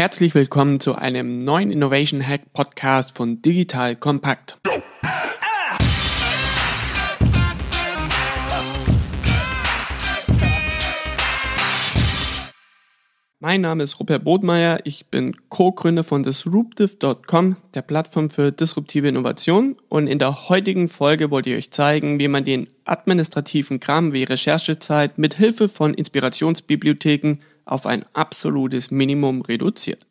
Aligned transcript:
Herzlich 0.00 0.34
willkommen 0.34 0.80
zu 0.80 0.94
einem 0.94 1.36
neuen 1.36 1.70
Innovation 1.70 2.26
Hack 2.26 2.54
Podcast 2.54 3.14
von 3.14 3.42
Digital 3.42 3.96
Compact. 3.96 4.56
Mein 13.40 13.60
Name 13.60 13.82
ist 13.82 14.00
Rupert 14.00 14.24
Bodmeier. 14.24 14.78
Ich 14.84 15.08
bin 15.08 15.36
Co-Gründer 15.50 16.02
von 16.02 16.22
disruptive.com, 16.22 17.58
der 17.74 17.82
Plattform 17.82 18.30
für 18.30 18.52
disruptive 18.52 19.06
Innovation. 19.06 19.76
Und 19.90 20.06
in 20.06 20.18
der 20.18 20.48
heutigen 20.48 20.88
Folge 20.88 21.30
wollte 21.30 21.50
ich 21.50 21.56
euch 21.56 21.70
zeigen, 21.72 22.18
wie 22.18 22.28
man 22.28 22.44
den 22.44 22.68
administrativen 22.86 23.80
Kram 23.80 24.14
wie 24.14 24.24
Recherchezeit 24.24 25.18
mit 25.18 25.34
Hilfe 25.34 25.68
von 25.68 25.92
Inspirationsbibliotheken 25.92 27.40
auf 27.70 27.86
ein 27.86 28.04
absolutes 28.12 28.90
Minimum 28.90 29.42
reduziert. 29.42 30.06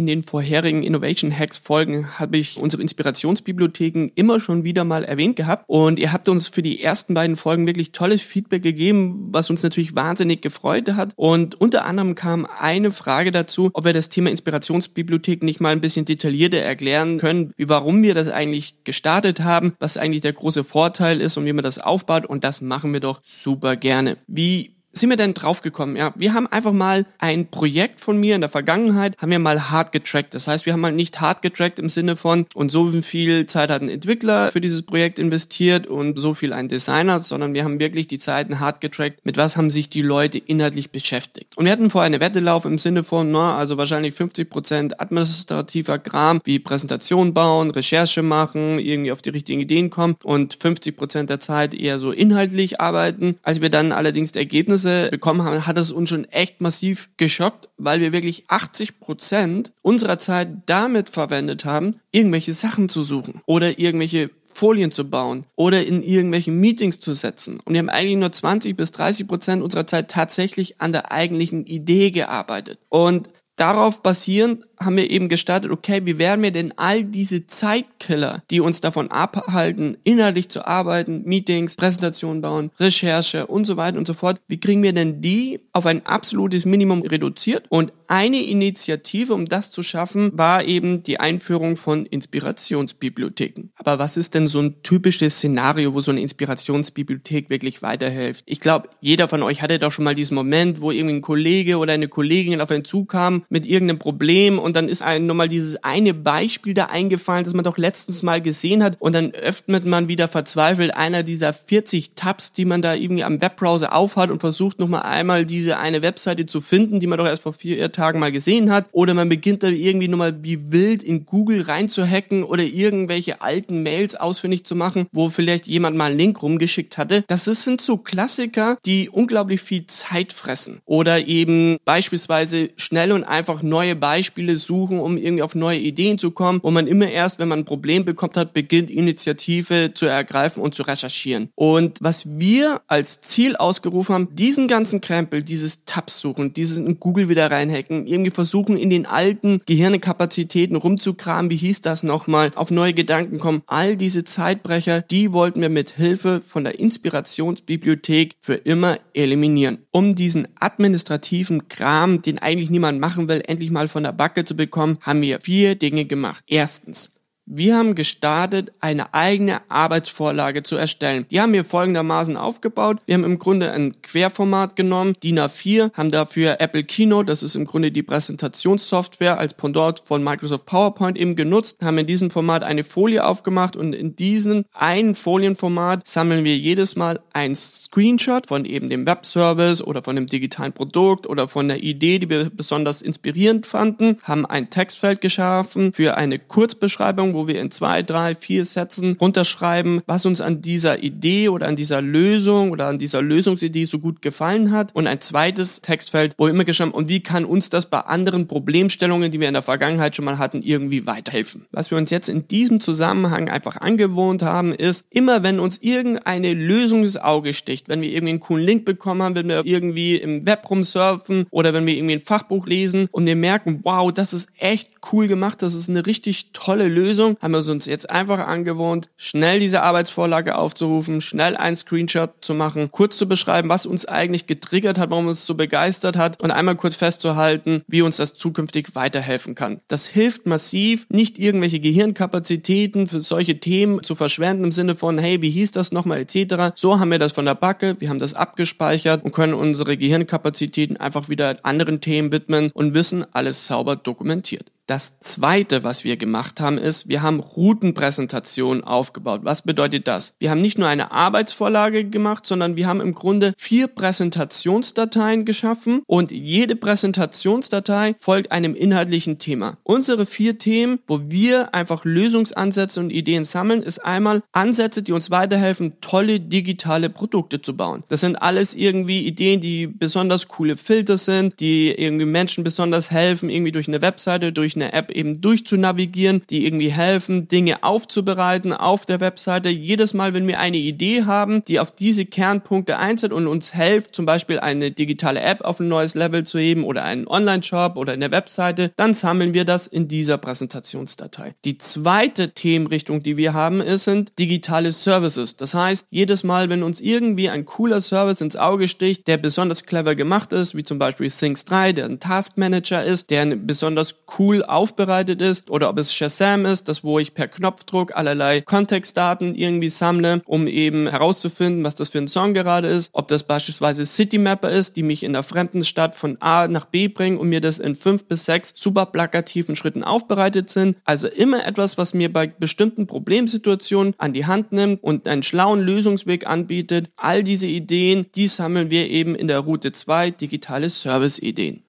In 0.00 0.06
den 0.06 0.22
vorherigen 0.22 0.82
Innovation 0.82 1.30
Hacks 1.30 1.58
Folgen 1.58 2.18
habe 2.18 2.38
ich 2.38 2.56
unsere 2.56 2.80
Inspirationsbibliotheken 2.80 4.08
immer 4.14 4.40
schon 4.40 4.64
wieder 4.64 4.82
mal 4.82 5.04
erwähnt 5.04 5.36
gehabt. 5.36 5.66
Und 5.66 5.98
ihr 5.98 6.10
habt 6.10 6.26
uns 6.30 6.46
für 6.46 6.62
die 6.62 6.82
ersten 6.82 7.12
beiden 7.12 7.36
Folgen 7.36 7.66
wirklich 7.66 7.92
tolles 7.92 8.22
Feedback 8.22 8.62
gegeben, 8.62 9.28
was 9.30 9.50
uns 9.50 9.62
natürlich 9.62 9.94
wahnsinnig 9.94 10.40
gefreut 10.40 10.90
hat. 10.94 11.12
Und 11.16 11.60
unter 11.60 11.84
anderem 11.84 12.14
kam 12.14 12.46
eine 12.46 12.92
Frage 12.92 13.30
dazu, 13.30 13.68
ob 13.74 13.84
wir 13.84 13.92
das 13.92 14.08
Thema 14.08 14.30
Inspirationsbibliotheken 14.30 15.44
nicht 15.44 15.60
mal 15.60 15.72
ein 15.72 15.82
bisschen 15.82 16.06
detaillierter 16.06 16.60
erklären 16.60 17.18
können, 17.18 17.52
wie 17.58 17.68
warum 17.68 18.02
wir 18.02 18.14
das 18.14 18.28
eigentlich 18.28 18.82
gestartet 18.84 19.40
haben, 19.40 19.74
was 19.80 19.98
eigentlich 19.98 20.22
der 20.22 20.32
große 20.32 20.64
Vorteil 20.64 21.20
ist 21.20 21.36
und 21.36 21.44
wie 21.44 21.52
man 21.52 21.62
das 21.62 21.78
aufbaut. 21.78 22.24
Und 22.24 22.42
das 22.42 22.62
machen 22.62 22.94
wir 22.94 23.00
doch 23.00 23.20
super 23.22 23.76
gerne. 23.76 24.16
Wie 24.26 24.79
sind 24.92 25.10
wir 25.10 25.16
denn 25.16 25.34
draufgekommen? 25.34 25.96
Ja, 25.96 26.12
wir 26.16 26.34
haben 26.34 26.46
einfach 26.48 26.72
mal 26.72 27.06
ein 27.18 27.46
Projekt 27.46 28.00
von 28.00 28.18
mir 28.18 28.34
in 28.34 28.40
der 28.40 28.50
Vergangenheit, 28.50 29.16
haben 29.18 29.30
wir 29.30 29.38
mal 29.38 29.70
hart 29.70 29.92
getrackt. 29.92 30.34
Das 30.34 30.48
heißt, 30.48 30.66
wir 30.66 30.72
haben 30.72 30.80
mal 30.80 30.92
nicht 30.92 31.20
hart 31.20 31.42
getrackt 31.42 31.78
im 31.78 31.88
Sinne 31.88 32.16
von, 32.16 32.46
und 32.54 32.70
so 32.70 32.90
viel 33.02 33.46
Zeit 33.46 33.70
hat 33.70 33.82
ein 33.82 33.88
Entwickler 33.88 34.50
für 34.50 34.60
dieses 34.60 34.82
Projekt 34.82 35.18
investiert 35.18 35.86
und 35.86 36.18
so 36.18 36.34
viel 36.34 36.52
ein 36.52 36.68
Designer, 36.68 37.20
sondern 37.20 37.54
wir 37.54 37.64
haben 37.64 37.78
wirklich 37.78 38.08
die 38.08 38.18
Zeiten 38.18 38.58
hart 38.58 38.80
getrackt, 38.80 39.24
mit 39.24 39.36
was 39.36 39.56
haben 39.56 39.70
sich 39.70 39.90
die 39.90 40.02
Leute 40.02 40.38
inhaltlich 40.38 40.90
beschäftigt. 40.90 41.56
Und 41.56 41.66
wir 41.66 41.72
hatten 41.72 41.90
vorher 41.90 42.06
eine 42.06 42.20
Wette 42.20 42.40
laufen 42.40 42.72
im 42.72 42.78
Sinne 42.78 43.04
von, 43.04 43.30
na, 43.30 43.56
also 43.56 43.78
wahrscheinlich 43.78 44.14
50 44.14 44.50
Prozent 44.50 45.00
administrativer 45.00 45.98
Kram, 45.98 46.40
wie 46.44 46.58
Präsentation 46.58 47.32
bauen, 47.32 47.70
Recherche 47.70 48.22
machen, 48.22 48.78
irgendwie 48.80 49.12
auf 49.12 49.22
die 49.22 49.30
richtigen 49.30 49.60
Ideen 49.60 49.90
kommen 49.90 50.16
und 50.24 50.58
50 50.60 50.96
Prozent 50.96 51.30
der 51.30 51.38
Zeit 51.38 51.74
eher 51.74 51.98
so 51.98 52.10
inhaltlich 52.10 52.80
arbeiten. 52.80 53.36
Als 53.42 53.60
wir 53.60 53.70
dann 53.70 53.92
allerdings 53.92 54.32
Ergebnisse 54.32 54.79
Ergebnisse 54.84 55.10
bekommen 55.10 55.42
haben, 55.42 55.66
hat 55.66 55.78
es 55.78 55.92
uns 55.92 56.10
schon 56.10 56.24
echt 56.26 56.60
massiv 56.60 57.10
geschockt, 57.16 57.68
weil 57.76 58.00
wir 58.00 58.12
wirklich 58.12 58.44
80 58.48 59.00
Prozent 59.00 59.72
unserer 59.82 60.18
Zeit 60.18 60.48
damit 60.66 61.08
verwendet 61.08 61.64
haben, 61.64 62.00
irgendwelche 62.12 62.54
Sachen 62.54 62.88
zu 62.88 63.02
suchen 63.02 63.40
oder 63.46 63.78
irgendwelche 63.78 64.30
Folien 64.52 64.90
zu 64.90 65.08
bauen 65.08 65.46
oder 65.54 65.86
in 65.86 66.02
irgendwelchen 66.02 66.58
Meetings 66.58 67.00
zu 67.00 67.12
setzen. 67.12 67.60
Und 67.64 67.72
wir 67.72 67.78
haben 67.78 67.88
eigentlich 67.88 68.16
nur 68.16 68.32
20 68.32 68.76
bis 68.76 68.90
30 68.92 69.28
Prozent 69.28 69.62
unserer 69.62 69.86
Zeit 69.86 70.10
tatsächlich 70.10 70.80
an 70.80 70.92
der 70.92 71.12
eigentlichen 71.12 71.66
Idee 71.66 72.10
gearbeitet. 72.10 72.78
Und 72.88 73.30
darauf 73.60 74.02
basierend 74.02 74.64
haben 74.78 74.96
wir 74.96 75.10
eben 75.10 75.28
gestartet, 75.28 75.70
okay, 75.70 76.00
wie 76.04 76.18
werden 76.18 76.42
wir 76.42 76.50
denn 76.50 76.72
all 76.76 77.04
diese 77.04 77.46
Zeitkiller, 77.46 78.42
die 78.50 78.60
uns 78.60 78.80
davon 78.80 79.10
abhalten, 79.10 79.98
inhaltlich 80.02 80.48
zu 80.48 80.66
arbeiten, 80.66 81.22
Meetings, 81.26 81.76
Präsentationen 81.76 82.40
bauen, 82.40 82.70
Recherche 82.80 83.46
und 83.46 83.66
so 83.66 83.76
weiter 83.76 83.98
und 83.98 84.06
so 84.06 84.14
fort, 84.14 84.40
wie 84.48 84.58
kriegen 84.58 84.82
wir 84.82 84.94
denn 84.94 85.20
die 85.20 85.60
auf 85.72 85.84
ein 85.84 86.06
absolutes 86.06 86.64
Minimum 86.64 87.02
reduziert? 87.02 87.66
Und 87.68 87.92
eine 88.10 88.42
Initiative, 88.42 89.32
um 89.34 89.46
das 89.46 89.70
zu 89.70 89.84
schaffen, 89.84 90.32
war 90.36 90.64
eben 90.64 91.04
die 91.04 91.20
Einführung 91.20 91.76
von 91.76 92.06
Inspirationsbibliotheken. 92.06 93.70
Aber 93.76 94.00
was 94.00 94.16
ist 94.16 94.34
denn 94.34 94.48
so 94.48 94.58
ein 94.58 94.82
typisches 94.82 95.36
Szenario, 95.36 95.94
wo 95.94 96.00
so 96.00 96.10
eine 96.10 96.20
Inspirationsbibliothek 96.20 97.50
wirklich 97.50 97.82
weiterhilft? 97.82 98.42
Ich 98.46 98.58
glaube, 98.58 98.88
jeder 99.00 99.28
von 99.28 99.44
euch 99.44 99.62
hatte 99.62 99.78
doch 99.78 99.92
schon 99.92 100.04
mal 100.04 100.16
diesen 100.16 100.34
Moment, 100.34 100.80
wo 100.80 100.90
irgendwie 100.90 101.14
ein 101.14 101.22
Kollege 101.22 101.78
oder 101.78 101.92
eine 101.92 102.08
Kollegin 102.08 102.60
auf 102.60 102.72
einen 102.72 102.84
zukam 102.84 103.44
mit 103.48 103.64
irgendeinem 103.64 104.00
Problem 104.00 104.58
und 104.58 104.74
dann 104.74 104.88
ist 104.88 105.02
einem 105.02 105.26
nochmal 105.26 105.48
dieses 105.48 105.76
eine 105.84 106.12
Beispiel 106.12 106.74
da 106.74 106.86
eingefallen, 106.86 107.44
das 107.44 107.54
man 107.54 107.64
doch 107.64 107.78
letztens 107.78 108.24
mal 108.24 108.42
gesehen 108.42 108.82
hat 108.82 108.96
und 108.98 109.14
dann 109.14 109.30
öffnet 109.30 109.86
man 109.86 110.08
wieder 110.08 110.26
verzweifelt 110.26 110.96
einer 110.96 111.22
dieser 111.22 111.52
40 111.52 112.16
Tabs, 112.16 112.52
die 112.52 112.64
man 112.64 112.82
da 112.82 112.92
irgendwie 112.94 113.22
am 113.22 113.40
Webbrowser 113.40 113.94
aufhat 113.94 114.30
und 114.30 114.40
versucht 114.40 114.80
nochmal 114.80 115.02
einmal 115.02 115.46
diese 115.46 115.78
eine 115.78 116.02
Webseite 116.02 116.46
zu 116.46 116.60
finden, 116.60 116.98
die 116.98 117.06
man 117.06 117.16
doch 117.16 117.26
erst 117.26 117.44
vor 117.44 117.52
vier 117.52 117.92
Tagen 117.92 117.99
mal 118.00 118.32
gesehen 118.32 118.70
hat 118.70 118.86
oder 118.92 119.14
man 119.14 119.28
beginnt 119.28 119.62
da 119.62 119.68
irgendwie 119.68 120.08
nochmal 120.08 120.42
wie 120.42 120.72
wild 120.72 121.02
in 121.02 121.26
Google 121.26 121.62
reinzuhacken 121.62 122.44
oder 122.44 122.62
irgendwelche 122.62 123.40
alten 123.42 123.82
Mails 123.82 124.14
ausfindig 124.14 124.64
zu 124.64 124.74
machen, 124.74 125.06
wo 125.12 125.28
vielleicht 125.28 125.66
jemand 125.66 125.96
mal 125.96 126.10
einen 126.10 126.18
Link 126.18 126.42
rumgeschickt 126.42 126.98
hatte. 126.98 127.24
Das 127.28 127.44
sind 127.44 127.80
so 127.80 127.96
Klassiker, 127.96 128.76
die 128.84 129.08
unglaublich 129.08 129.60
viel 129.60 129.86
Zeit 129.86 130.32
fressen 130.32 130.80
oder 130.84 131.26
eben 131.26 131.78
beispielsweise 131.84 132.70
schnell 132.76 133.12
und 133.12 133.24
einfach 133.24 133.62
neue 133.62 133.96
Beispiele 133.96 134.56
suchen, 134.56 134.98
um 134.98 135.16
irgendwie 135.16 135.42
auf 135.42 135.54
neue 135.54 135.78
Ideen 135.78 136.18
zu 136.18 136.30
kommen, 136.30 136.60
wo 136.62 136.70
man 136.70 136.86
immer 136.86 137.08
erst, 137.10 137.38
wenn 137.38 137.48
man 137.48 137.60
ein 137.60 137.64
Problem 137.64 138.04
bekommt 138.04 138.36
hat, 138.36 138.52
beginnt, 138.52 138.90
Initiative 138.90 139.92
zu 139.94 140.06
ergreifen 140.06 140.62
und 140.62 140.74
zu 140.74 140.82
recherchieren. 140.82 141.50
Und 141.54 141.98
was 142.00 142.38
wir 142.38 142.80
als 142.86 143.20
Ziel 143.20 143.56
ausgerufen 143.56 144.14
haben, 144.14 144.34
diesen 144.34 144.68
ganzen 144.68 145.00
Krempel, 145.00 145.42
dieses 145.42 145.84
Tabs 145.84 146.20
suchen, 146.20 146.54
dieses 146.54 146.78
in 146.78 146.98
Google 146.98 147.28
wieder 147.28 147.50
reinhacken, 147.50 147.89
irgendwie 147.90 148.30
versuchen, 148.30 148.76
in 148.76 148.90
den 148.90 149.06
alten 149.06 149.62
Gehirnekapazitäten 149.66 150.76
rumzukramen, 150.76 151.50
wie 151.50 151.56
hieß 151.56 151.80
das 151.80 152.02
nochmal, 152.02 152.52
auf 152.54 152.70
neue 152.70 152.94
Gedanken 152.94 153.38
kommen, 153.38 153.62
all 153.66 153.96
diese 153.96 154.24
Zeitbrecher, 154.24 155.02
die 155.02 155.32
wollten 155.32 155.60
wir 155.60 155.68
mit 155.68 155.90
Hilfe 155.90 156.42
von 156.46 156.64
der 156.64 156.78
Inspirationsbibliothek 156.78 158.36
für 158.40 158.54
immer 158.54 158.98
eliminieren. 159.14 159.78
Um 159.90 160.14
diesen 160.14 160.48
administrativen 160.58 161.68
Kram, 161.68 162.22
den 162.22 162.38
eigentlich 162.38 162.70
niemand 162.70 163.00
machen 163.00 163.28
will, 163.28 163.42
endlich 163.46 163.70
mal 163.70 163.88
von 163.88 164.02
der 164.02 164.12
Backe 164.12 164.44
zu 164.44 164.56
bekommen, 164.56 164.98
haben 165.02 165.22
wir 165.22 165.40
vier 165.40 165.74
Dinge 165.74 166.04
gemacht. 166.04 166.44
Erstens, 166.46 167.19
wir 167.52 167.76
haben 167.76 167.96
gestartet, 167.96 168.72
eine 168.80 169.12
eigene 169.12 169.60
Arbeitsvorlage 169.68 170.62
zu 170.62 170.76
erstellen. 170.76 171.26
Die 171.32 171.40
haben 171.40 171.52
wir 171.52 171.64
folgendermaßen 171.64 172.36
aufgebaut. 172.36 172.98
Wir 173.06 173.16
haben 173.16 173.24
im 173.24 173.40
Grunde 173.40 173.72
ein 173.72 174.00
Querformat 174.02 174.76
genommen, 174.76 175.14
DIN 175.20 175.40
A4, 175.40 175.92
haben 175.94 176.12
dafür 176.12 176.60
Apple 176.60 176.84
Keynote, 176.84 177.26
das 177.26 177.42
ist 177.42 177.56
im 177.56 177.64
Grunde 177.64 177.90
die 177.90 178.04
Präsentationssoftware 178.04 179.38
als 179.38 179.54
Pendant 179.54 180.00
von 180.04 180.22
Microsoft 180.22 180.66
PowerPoint 180.66 181.18
eben 181.18 181.34
genutzt, 181.34 181.78
haben 181.82 181.98
in 181.98 182.06
diesem 182.06 182.30
Format 182.30 182.62
eine 182.62 182.84
Folie 182.84 183.26
aufgemacht 183.26 183.74
und 183.74 183.94
in 183.94 184.14
diesem 184.14 184.64
einen 184.72 185.16
Folienformat 185.16 186.06
sammeln 186.06 186.44
wir 186.44 186.56
jedes 186.56 186.94
Mal 186.94 187.18
ein 187.32 187.56
Screenshot 187.56 188.46
von 188.46 188.64
eben 188.64 188.88
dem 188.90 189.06
Webservice 189.06 189.82
oder 189.82 190.04
von 190.04 190.14
dem 190.14 190.26
digitalen 190.26 190.72
Produkt 190.72 191.26
oder 191.26 191.48
von 191.48 191.66
der 191.66 191.82
Idee, 191.82 192.20
die 192.20 192.30
wir 192.30 192.48
besonders 192.48 193.02
inspirierend 193.02 193.66
fanden, 193.66 194.18
haben 194.22 194.46
ein 194.46 194.70
Textfeld 194.70 195.20
geschaffen 195.20 195.92
für 195.92 196.16
eine 196.16 196.38
Kurzbeschreibung, 196.38 197.34
wo 197.34 197.39
wir 197.48 197.60
in 197.60 197.70
zwei, 197.70 198.02
drei, 198.02 198.34
vier 198.34 198.64
Sätzen 198.64 199.16
runterschreiben, 199.20 200.02
was 200.06 200.26
uns 200.26 200.40
an 200.40 200.62
dieser 200.62 201.02
Idee 201.02 201.48
oder 201.48 201.66
an 201.66 201.76
dieser 201.76 202.02
Lösung 202.02 202.70
oder 202.70 202.86
an 202.86 202.98
dieser 202.98 203.22
Lösungsidee 203.22 203.84
so 203.84 203.98
gut 203.98 204.22
gefallen 204.22 204.70
hat. 204.70 204.94
Und 204.94 205.06
ein 205.06 205.20
zweites 205.20 205.80
Textfeld, 205.80 206.34
wo 206.38 206.46
immer 206.46 206.64
geschrieben 206.64 206.92
und 206.92 207.08
wie 207.08 207.20
kann 207.20 207.44
uns 207.44 207.70
das 207.70 207.86
bei 207.86 208.00
anderen 208.00 208.46
Problemstellungen, 208.46 209.30
die 209.30 209.40
wir 209.40 209.48
in 209.48 209.54
der 209.54 209.62
Vergangenheit 209.62 210.16
schon 210.16 210.24
mal 210.24 210.38
hatten, 210.38 210.62
irgendwie 210.62 211.06
weiterhelfen. 211.06 211.66
Was 211.72 211.90
wir 211.90 211.98
uns 211.98 212.10
jetzt 212.10 212.28
in 212.28 212.48
diesem 212.48 212.80
Zusammenhang 212.80 213.48
einfach 213.48 213.76
angewohnt 213.76 214.42
haben, 214.42 214.72
ist, 214.74 215.06
immer 215.10 215.42
wenn 215.42 215.60
uns 215.60 215.78
irgendeine 215.78 216.54
Lösung 216.54 217.02
ins 217.02 217.16
Auge 217.16 217.52
sticht, 217.52 217.88
wenn 217.88 218.00
wir 218.00 218.10
irgendwie 218.10 218.30
einen 218.30 218.40
coolen 218.40 218.64
Link 218.64 218.84
bekommen 218.84 219.22
haben, 219.22 219.34
wenn 219.34 219.48
wir 219.48 219.64
irgendwie 219.64 220.16
im 220.16 220.46
Web 220.46 220.68
rumsurfen 220.70 221.46
oder 221.50 221.72
wenn 221.72 221.86
wir 221.86 221.94
irgendwie 221.94 222.14
ein 222.14 222.20
Fachbuch 222.20 222.66
lesen 222.66 223.08
und 223.10 223.26
wir 223.26 223.36
merken, 223.36 223.80
wow, 223.82 224.12
das 224.12 224.32
ist 224.32 224.48
echt 224.58 224.90
cool 225.12 225.28
gemacht, 225.28 225.62
das 225.62 225.74
ist 225.74 225.88
eine 225.88 226.06
richtig 226.06 226.50
tolle 226.52 226.88
Lösung, 226.88 227.29
Lösung 227.30 227.42
haben 227.42 227.52
wir 227.52 227.72
uns 227.72 227.86
jetzt 227.86 228.10
einfach 228.10 228.38
angewohnt, 228.38 229.08
schnell 229.16 229.60
diese 229.60 229.82
Arbeitsvorlage 229.82 230.56
aufzurufen, 230.56 231.20
schnell 231.20 231.56
ein 231.56 231.76
Screenshot 231.76 232.30
zu 232.40 232.54
machen, 232.54 232.90
kurz 232.90 233.18
zu 233.18 233.28
beschreiben, 233.28 233.68
was 233.68 233.86
uns 233.86 234.06
eigentlich 234.06 234.46
getriggert 234.46 234.98
hat, 234.98 235.10
warum 235.10 235.28
uns 235.28 235.46
so 235.46 235.54
begeistert 235.54 236.16
hat 236.16 236.42
und 236.42 236.50
einmal 236.50 236.76
kurz 236.76 236.96
festzuhalten, 236.96 237.82
wie 237.86 238.02
uns 238.02 238.16
das 238.16 238.34
zukünftig 238.34 238.94
weiterhelfen 238.94 239.54
kann. 239.54 239.78
Das 239.88 240.06
hilft 240.06 240.46
massiv, 240.46 241.06
nicht 241.08 241.38
irgendwelche 241.38 241.80
Gehirnkapazitäten 241.80 243.06
für 243.06 243.20
solche 243.20 243.60
Themen 243.60 244.02
zu 244.02 244.14
verschwenden 244.14 244.64
im 244.64 244.72
Sinne 244.72 244.94
von, 244.94 245.18
hey, 245.18 245.42
wie 245.42 245.50
hieß 245.50 245.72
das 245.72 245.92
nochmal 245.92 246.20
etc. 246.20 246.72
So 246.74 246.98
haben 246.98 247.10
wir 247.10 247.18
das 247.18 247.32
von 247.32 247.44
der 247.44 247.54
Backe, 247.54 247.96
wir 248.00 248.08
haben 248.08 248.18
das 248.18 248.34
abgespeichert 248.34 249.24
und 249.24 249.32
können 249.32 249.54
unsere 249.54 249.96
Gehirnkapazitäten 249.96 250.96
einfach 250.96 251.28
wieder 251.28 251.56
anderen 251.62 252.00
Themen 252.00 252.32
widmen 252.32 252.70
und 252.72 252.94
wissen, 252.94 253.24
alles 253.32 253.66
sauber 253.66 253.96
dokumentiert. 253.96 254.70
Das 254.90 255.20
zweite, 255.20 255.84
was 255.84 256.02
wir 256.02 256.16
gemacht 256.16 256.60
haben, 256.60 256.76
ist, 256.76 257.08
wir 257.08 257.22
haben 257.22 257.38
Routenpräsentationen 257.38 258.82
aufgebaut. 258.82 259.42
Was 259.44 259.62
bedeutet 259.62 260.08
das? 260.08 260.34
Wir 260.40 260.50
haben 260.50 260.60
nicht 260.60 260.78
nur 260.78 260.88
eine 260.88 261.12
Arbeitsvorlage 261.12 262.06
gemacht, 262.06 262.44
sondern 262.44 262.74
wir 262.74 262.88
haben 262.88 263.00
im 263.00 263.14
Grunde 263.14 263.54
vier 263.56 263.86
Präsentationsdateien 263.86 265.44
geschaffen 265.44 266.02
und 266.06 266.32
jede 266.32 266.74
Präsentationsdatei 266.74 268.16
folgt 268.18 268.50
einem 268.50 268.74
inhaltlichen 268.74 269.38
Thema. 269.38 269.78
Unsere 269.84 270.26
vier 270.26 270.58
Themen, 270.58 270.98
wo 271.06 271.20
wir 271.28 271.72
einfach 271.72 272.04
Lösungsansätze 272.04 272.98
und 272.98 273.10
Ideen 273.10 273.44
sammeln, 273.44 273.84
ist 273.84 274.04
einmal 274.04 274.42
Ansätze, 274.50 275.04
die 275.04 275.12
uns 275.12 275.30
weiterhelfen, 275.30 276.00
tolle 276.00 276.40
digitale 276.40 277.10
Produkte 277.10 277.62
zu 277.62 277.76
bauen. 277.76 278.02
Das 278.08 278.22
sind 278.22 278.34
alles 278.34 278.74
irgendwie 278.74 279.24
Ideen, 279.24 279.60
die 279.60 279.86
besonders 279.86 280.48
coole 280.48 280.74
Filter 280.74 281.16
sind, 281.16 281.60
die 281.60 281.92
irgendwie 281.92 282.26
Menschen 282.26 282.64
besonders 282.64 283.12
helfen, 283.12 283.50
irgendwie 283.50 283.70
durch 283.70 283.86
eine 283.86 284.02
Webseite, 284.02 284.52
durch 284.52 284.79
eine 284.82 284.92
App 284.92 285.10
eben 285.10 285.40
durchzunavigieren, 285.40 286.42
die 286.50 286.66
irgendwie 286.66 286.92
helfen, 286.92 287.48
Dinge 287.48 287.82
aufzubereiten 287.82 288.72
auf 288.72 289.06
der 289.06 289.20
Webseite. 289.20 289.68
Jedes 289.68 290.14
Mal, 290.14 290.34
wenn 290.34 290.46
wir 290.46 290.58
eine 290.58 290.78
Idee 290.78 291.24
haben, 291.24 291.64
die 291.64 291.80
auf 291.80 291.90
diese 291.90 292.24
Kernpunkte 292.24 292.98
einzahlt 292.98 293.32
und 293.32 293.46
uns 293.46 293.74
hilft, 293.74 294.14
zum 294.14 294.26
Beispiel 294.26 294.58
eine 294.58 294.90
digitale 294.90 295.40
App 295.40 295.60
auf 295.62 295.80
ein 295.80 295.88
neues 295.88 296.14
Level 296.14 296.44
zu 296.44 296.58
heben 296.58 296.84
oder 296.84 297.04
einen 297.04 297.26
Online-Shop 297.26 297.96
oder 297.96 298.12
eine 298.12 298.30
Webseite, 298.30 298.92
dann 298.96 299.14
sammeln 299.14 299.54
wir 299.54 299.64
das 299.64 299.86
in 299.86 300.08
dieser 300.08 300.38
Präsentationsdatei. 300.38 301.54
Die 301.64 301.78
zweite 301.78 302.50
Themenrichtung, 302.50 303.22
die 303.22 303.36
wir 303.36 303.52
haben, 303.52 303.80
ist, 303.80 304.04
sind 304.04 304.38
digitale 304.38 304.92
Services. 304.92 305.56
Das 305.56 305.74
heißt, 305.74 306.06
jedes 306.10 306.44
Mal, 306.44 306.70
wenn 306.70 306.82
uns 306.82 307.00
irgendwie 307.00 307.50
ein 307.50 307.66
cooler 307.66 308.00
Service 308.00 308.40
ins 308.40 308.56
Auge 308.56 308.88
sticht, 308.88 309.28
der 309.28 309.36
besonders 309.36 309.84
clever 309.84 310.14
gemacht 310.14 310.52
ist, 310.52 310.74
wie 310.74 310.84
zum 310.84 310.98
Beispiel 310.98 311.30
Things 311.30 311.64
3, 311.64 311.92
der 311.92 312.06
ein 312.06 312.20
Task 312.20 312.56
Manager 312.56 313.04
ist, 313.04 313.30
der 313.30 313.46
besonders 313.56 314.16
cool 314.38 314.64
aufbereitet 314.72 315.40
ist, 315.42 315.70
oder 315.70 315.88
ob 315.88 315.98
es 315.98 316.14
Shazam 316.14 316.66
ist, 316.66 316.88
das 316.88 317.04
wo 317.04 317.18
ich 317.18 317.34
per 317.34 317.48
Knopfdruck 317.48 318.16
allerlei 318.16 318.60
Kontextdaten 318.60 319.54
irgendwie 319.54 319.90
sammle, 319.90 320.42
um 320.46 320.66
eben 320.66 321.08
herauszufinden, 321.08 321.84
was 321.84 321.94
das 321.94 322.10
für 322.10 322.18
ein 322.18 322.28
Song 322.28 322.54
gerade 322.54 322.88
ist, 322.88 323.10
ob 323.12 323.28
das 323.28 323.44
beispielsweise 323.44 324.06
Citymapper 324.06 324.70
ist, 324.70 324.96
die 324.96 325.02
mich 325.02 325.22
in 325.22 325.32
der 325.32 325.42
fremden 325.42 325.84
Stadt 325.84 326.14
von 326.14 326.36
A 326.40 326.68
nach 326.68 326.86
B 326.86 327.08
bringen 327.08 327.38
und 327.38 327.48
mir 327.48 327.60
das 327.60 327.78
in 327.78 327.94
fünf 327.94 328.26
bis 328.26 328.44
sechs 328.44 328.72
super 328.76 329.06
plakativen 329.06 329.76
Schritten 329.76 330.04
aufbereitet 330.04 330.70
sind. 330.70 330.96
Also 331.04 331.28
immer 331.28 331.66
etwas, 331.66 331.98
was 331.98 332.14
mir 332.14 332.32
bei 332.32 332.46
bestimmten 332.46 333.06
Problemsituationen 333.06 334.14
an 334.18 334.32
die 334.32 334.46
Hand 334.46 334.72
nimmt 334.72 335.02
und 335.02 335.26
einen 335.26 335.42
schlauen 335.42 335.80
Lösungsweg 335.80 336.46
anbietet. 336.46 337.10
All 337.16 337.42
diese 337.42 337.66
Ideen, 337.66 338.26
die 338.34 338.46
sammeln 338.46 338.90
wir 338.90 339.08
eben 339.08 339.34
in 339.34 339.48
der 339.48 339.60
Route 339.60 339.92
2 339.92 340.30
digitale 340.30 340.90
Service-Ideen. 340.90 341.82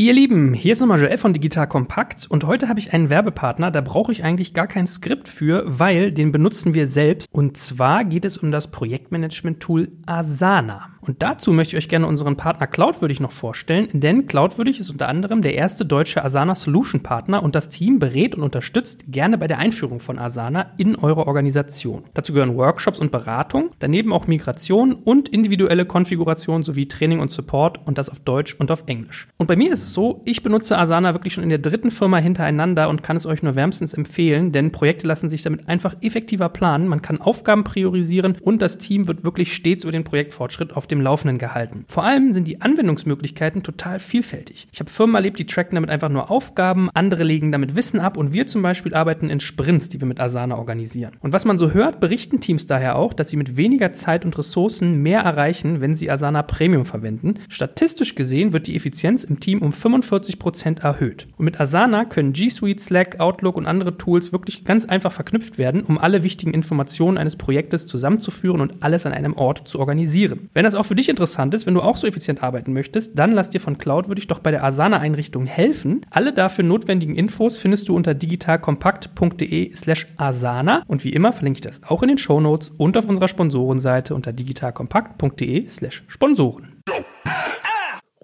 Ihr 0.00 0.14
Lieben, 0.14 0.54
hier 0.54 0.72
ist 0.72 0.80
nochmal 0.80 0.98
Joel 0.98 1.18
von 1.18 1.34
Digital 1.34 1.68
Kompakt 1.68 2.26
und 2.30 2.44
heute 2.44 2.70
habe 2.70 2.80
ich 2.80 2.94
einen 2.94 3.10
Werbepartner, 3.10 3.70
da 3.70 3.82
brauche 3.82 4.12
ich 4.12 4.24
eigentlich 4.24 4.54
gar 4.54 4.66
kein 4.66 4.86
Skript 4.86 5.28
für, 5.28 5.62
weil 5.66 6.10
den 6.10 6.32
benutzen 6.32 6.72
wir 6.72 6.86
selbst 6.86 7.28
und 7.30 7.58
zwar 7.58 8.06
geht 8.06 8.24
es 8.24 8.38
um 8.38 8.50
das 8.50 8.70
Projektmanagement-Tool 8.70 9.92
Asana. 10.06 10.88
Und 11.02 11.22
dazu 11.22 11.52
möchte 11.52 11.76
ich 11.76 11.84
euch 11.84 11.88
gerne 11.88 12.06
unseren 12.06 12.36
Partner 12.36 12.66
Cloudwürdig 12.66 13.20
noch 13.20 13.30
vorstellen, 13.30 13.88
denn 13.92 14.26
Cloudwürdig 14.26 14.80
ist 14.80 14.90
unter 14.90 15.08
anderem 15.08 15.42
der 15.42 15.54
erste 15.54 15.84
deutsche 15.84 16.24
Asana 16.24 16.54
Solution 16.54 17.02
Partner 17.02 17.42
und 17.42 17.54
das 17.54 17.68
Team 17.68 17.98
berät 17.98 18.34
und 18.34 18.42
unterstützt 18.42 19.04
gerne 19.08 19.36
bei 19.36 19.48
der 19.48 19.58
Einführung 19.58 20.00
von 20.00 20.18
Asana 20.18 20.72
in 20.78 20.96
eure 20.96 21.26
Organisation. 21.26 22.04
Dazu 22.14 22.32
gehören 22.32 22.56
Workshops 22.56 23.00
und 23.00 23.10
Beratung, 23.10 23.70
daneben 23.78 24.12
auch 24.12 24.26
Migration 24.26 24.92
und 24.92 25.28
individuelle 25.28 25.84
Konfiguration 25.84 26.62
sowie 26.62 26.86
Training 26.86 27.20
und 27.20 27.30
Support 27.30 27.86
und 27.86 27.98
das 27.98 28.08
auf 28.08 28.20
Deutsch 28.20 28.54
und 28.54 28.70
auf 28.70 28.84
Englisch. 28.86 29.28
Und 29.38 29.46
bei 29.46 29.56
mir 29.56 29.72
ist 29.72 29.82
es 29.82 29.89
so, 29.92 30.20
ich 30.24 30.42
benutze 30.42 30.78
Asana 30.78 31.14
wirklich 31.14 31.34
schon 31.34 31.44
in 31.44 31.50
der 31.50 31.58
dritten 31.58 31.90
Firma 31.90 32.18
hintereinander 32.18 32.88
und 32.88 33.02
kann 33.02 33.16
es 33.16 33.26
euch 33.26 33.42
nur 33.42 33.54
wärmstens 33.54 33.94
empfehlen, 33.94 34.52
denn 34.52 34.72
Projekte 34.72 35.06
lassen 35.06 35.28
sich 35.28 35.42
damit 35.42 35.68
einfach 35.68 35.96
effektiver 36.00 36.48
planen, 36.48 36.88
man 36.88 37.02
kann 37.02 37.20
Aufgaben 37.20 37.64
priorisieren 37.64 38.36
und 38.40 38.62
das 38.62 38.78
Team 38.78 39.06
wird 39.08 39.24
wirklich 39.24 39.54
stets 39.54 39.84
über 39.84 39.92
den 39.92 40.04
Projektfortschritt 40.04 40.76
auf 40.76 40.86
dem 40.86 41.00
Laufenden 41.00 41.38
gehalten. 41.38 41.84
Vor 41.88 42.04
allem 42.04 42.32
sind 42.32 42.48
die 42.48 42.60
Anwendungsmöglichkeiten 42.60 43.62
total 43.62 43.98
vielfältig. 43.98 44.68
Ich 44.72 44.80
habe 44.80 44.90
Firmen 44.90 45.14
erlebt, 45.14 45.38
die 45.38 45.46
tracken 45.46 45.74
damit 45.74 45.90
einfach 45.90 46.08
nur 46.08 46.30
Aufgaben, 46.30 46.90
andere 46.94 47.24
legen 47.24 47.52
damit 47.52 47.76
Wissen 47.76 48.00
ab 48.00 48.16
und 48.16 48.32
wir 48.32 48.46
zum 48.46 48.62
Beispiel 48.62 48.94
arbeiten 48.94 49.30
in 49.30 49.40
Sprints, 49.40 49.88
die 49.88 50.00
wir 50.00 50.06
mit 50.06 50.20
Asana 50.20 50.56
organisieren. 50.56 51.16
Und 51.20 51.32
was 51.32 51.44
man 51.44 51.58
so 51.58 51.72
hört, 51.72 52.00
berichten 52.00 52.40
Teams 52.40 52.66
daher 52.66 52.96
auch, 52.96 53.12
dass 53.12 53.30
sie 53.30 53.36
mit 53.36 53.56
weniger 53.56 53.92
Zeit 53.92 54.24
und 54.24 54.36
Ressourcen 54.38 55.02
mehr 55.02 55.20
erreichen, 55.22 55.80
wenn 55.80 55.96
sie 55.96 56.10
Asana 56.10 56.42
Premium 56.42 56.84
verwenden. 56.84 57.34
Statistisch 57.48 58.14
gesehen 58.14 58.52
wird 58.52 58.66
die 58.66 58.76
Effizienz 58.76 59.24
im 59.24 59.40
Team 59.40 59.62
um 59.62 59.69
45 59.72 60.38
Prozent 60.38 60.80
erhöht. 60.80 61.28
Und 61.36 61.44
mit 61.44 61.60
Asana 61.60 62.04
können 62.04 62.32
G 62.32 62.48
Suite, 62.48 62.80
Slack, 62.80 63.20
Outlook 63.20 63.56
und 63.56 63.66
andere 63.66 63.96
Tools 63.98 64.32
wirklich 64.32 64.64
ganz 64.64 64.84
einfach 64.84 65.12
verknüpft 65.12 65.58
werden, 65.58 65.82
um 65.82 65.98
alle 65.98 66.22
wichtigen 66.22 66.54
Informationen 66.54 67.18
eines 67.18 67.36
Projektes 67.36 67.86
zusammenzuführen 67.86 68.60
und 68.60 68.82
alles 68.82 69.06
an 69.06 69.12
einem 69.12 69.34
Ort 69.34 69.68
zu 69.68 69.78
organisieren. 69.78 70.48
Wenn 70.52 70.64
das 70.64 70.74
auch 70.74 70.86
für 70.86 70.94
dich 70.94 71.08
interessant 71.08 71.54
ist, 71.54 71.66
wenn 71.66 71.74
du 71.74 71.80
auch 71.80 71.96
so 71.96 72.06
effizient 72.06 72.42
arbeiten 72.42 72.72
möchtest, 72.72 73.18
dann 73.18 73.32
lass 73.32 73.50
dir 73.50 73.60
von 73.60 73.78
Cloud 73.78 74.08
würde 74.08 74.20
ich 74.20 74.26
doch 74.26 74.40
bei 74.40 74.50
der 74.50 74.64
Asana-Einrichtung 74.64 75.46
helfen. 75.46 76.06
Alle 76.10 76.32
dafür 76.32 76.64
notwendigen 76.64 77.14
Infos 77.14 77.58
findest 77.58 77.88
du 77.88 77.96
unter 77.96 78.14
digitalkompakt.de 78.14 79.74
slash 79.74 80.06
asana 80.16 80.82
und 80.86 81.04
wie 81.04 81.12
immer 81.12 81.32
verlinke 81.32 81.58
ich 81.58 81.62
das 81.62 81.82
auch 81.84 82.02
in 82.02 82.08
den 82.08 82.18
Show 82.18 82.40
Notes 82.40 82.70
und 82.76 82.96
auf 82.96 83.08
unserer 83.08 83.28
Sponsorenseite 83.28 84.14
unter 84.14 84.32
digitalkompakt.de 84.32 85.68
slash 85.68 86.04
Sponsoren. 86.08 86.79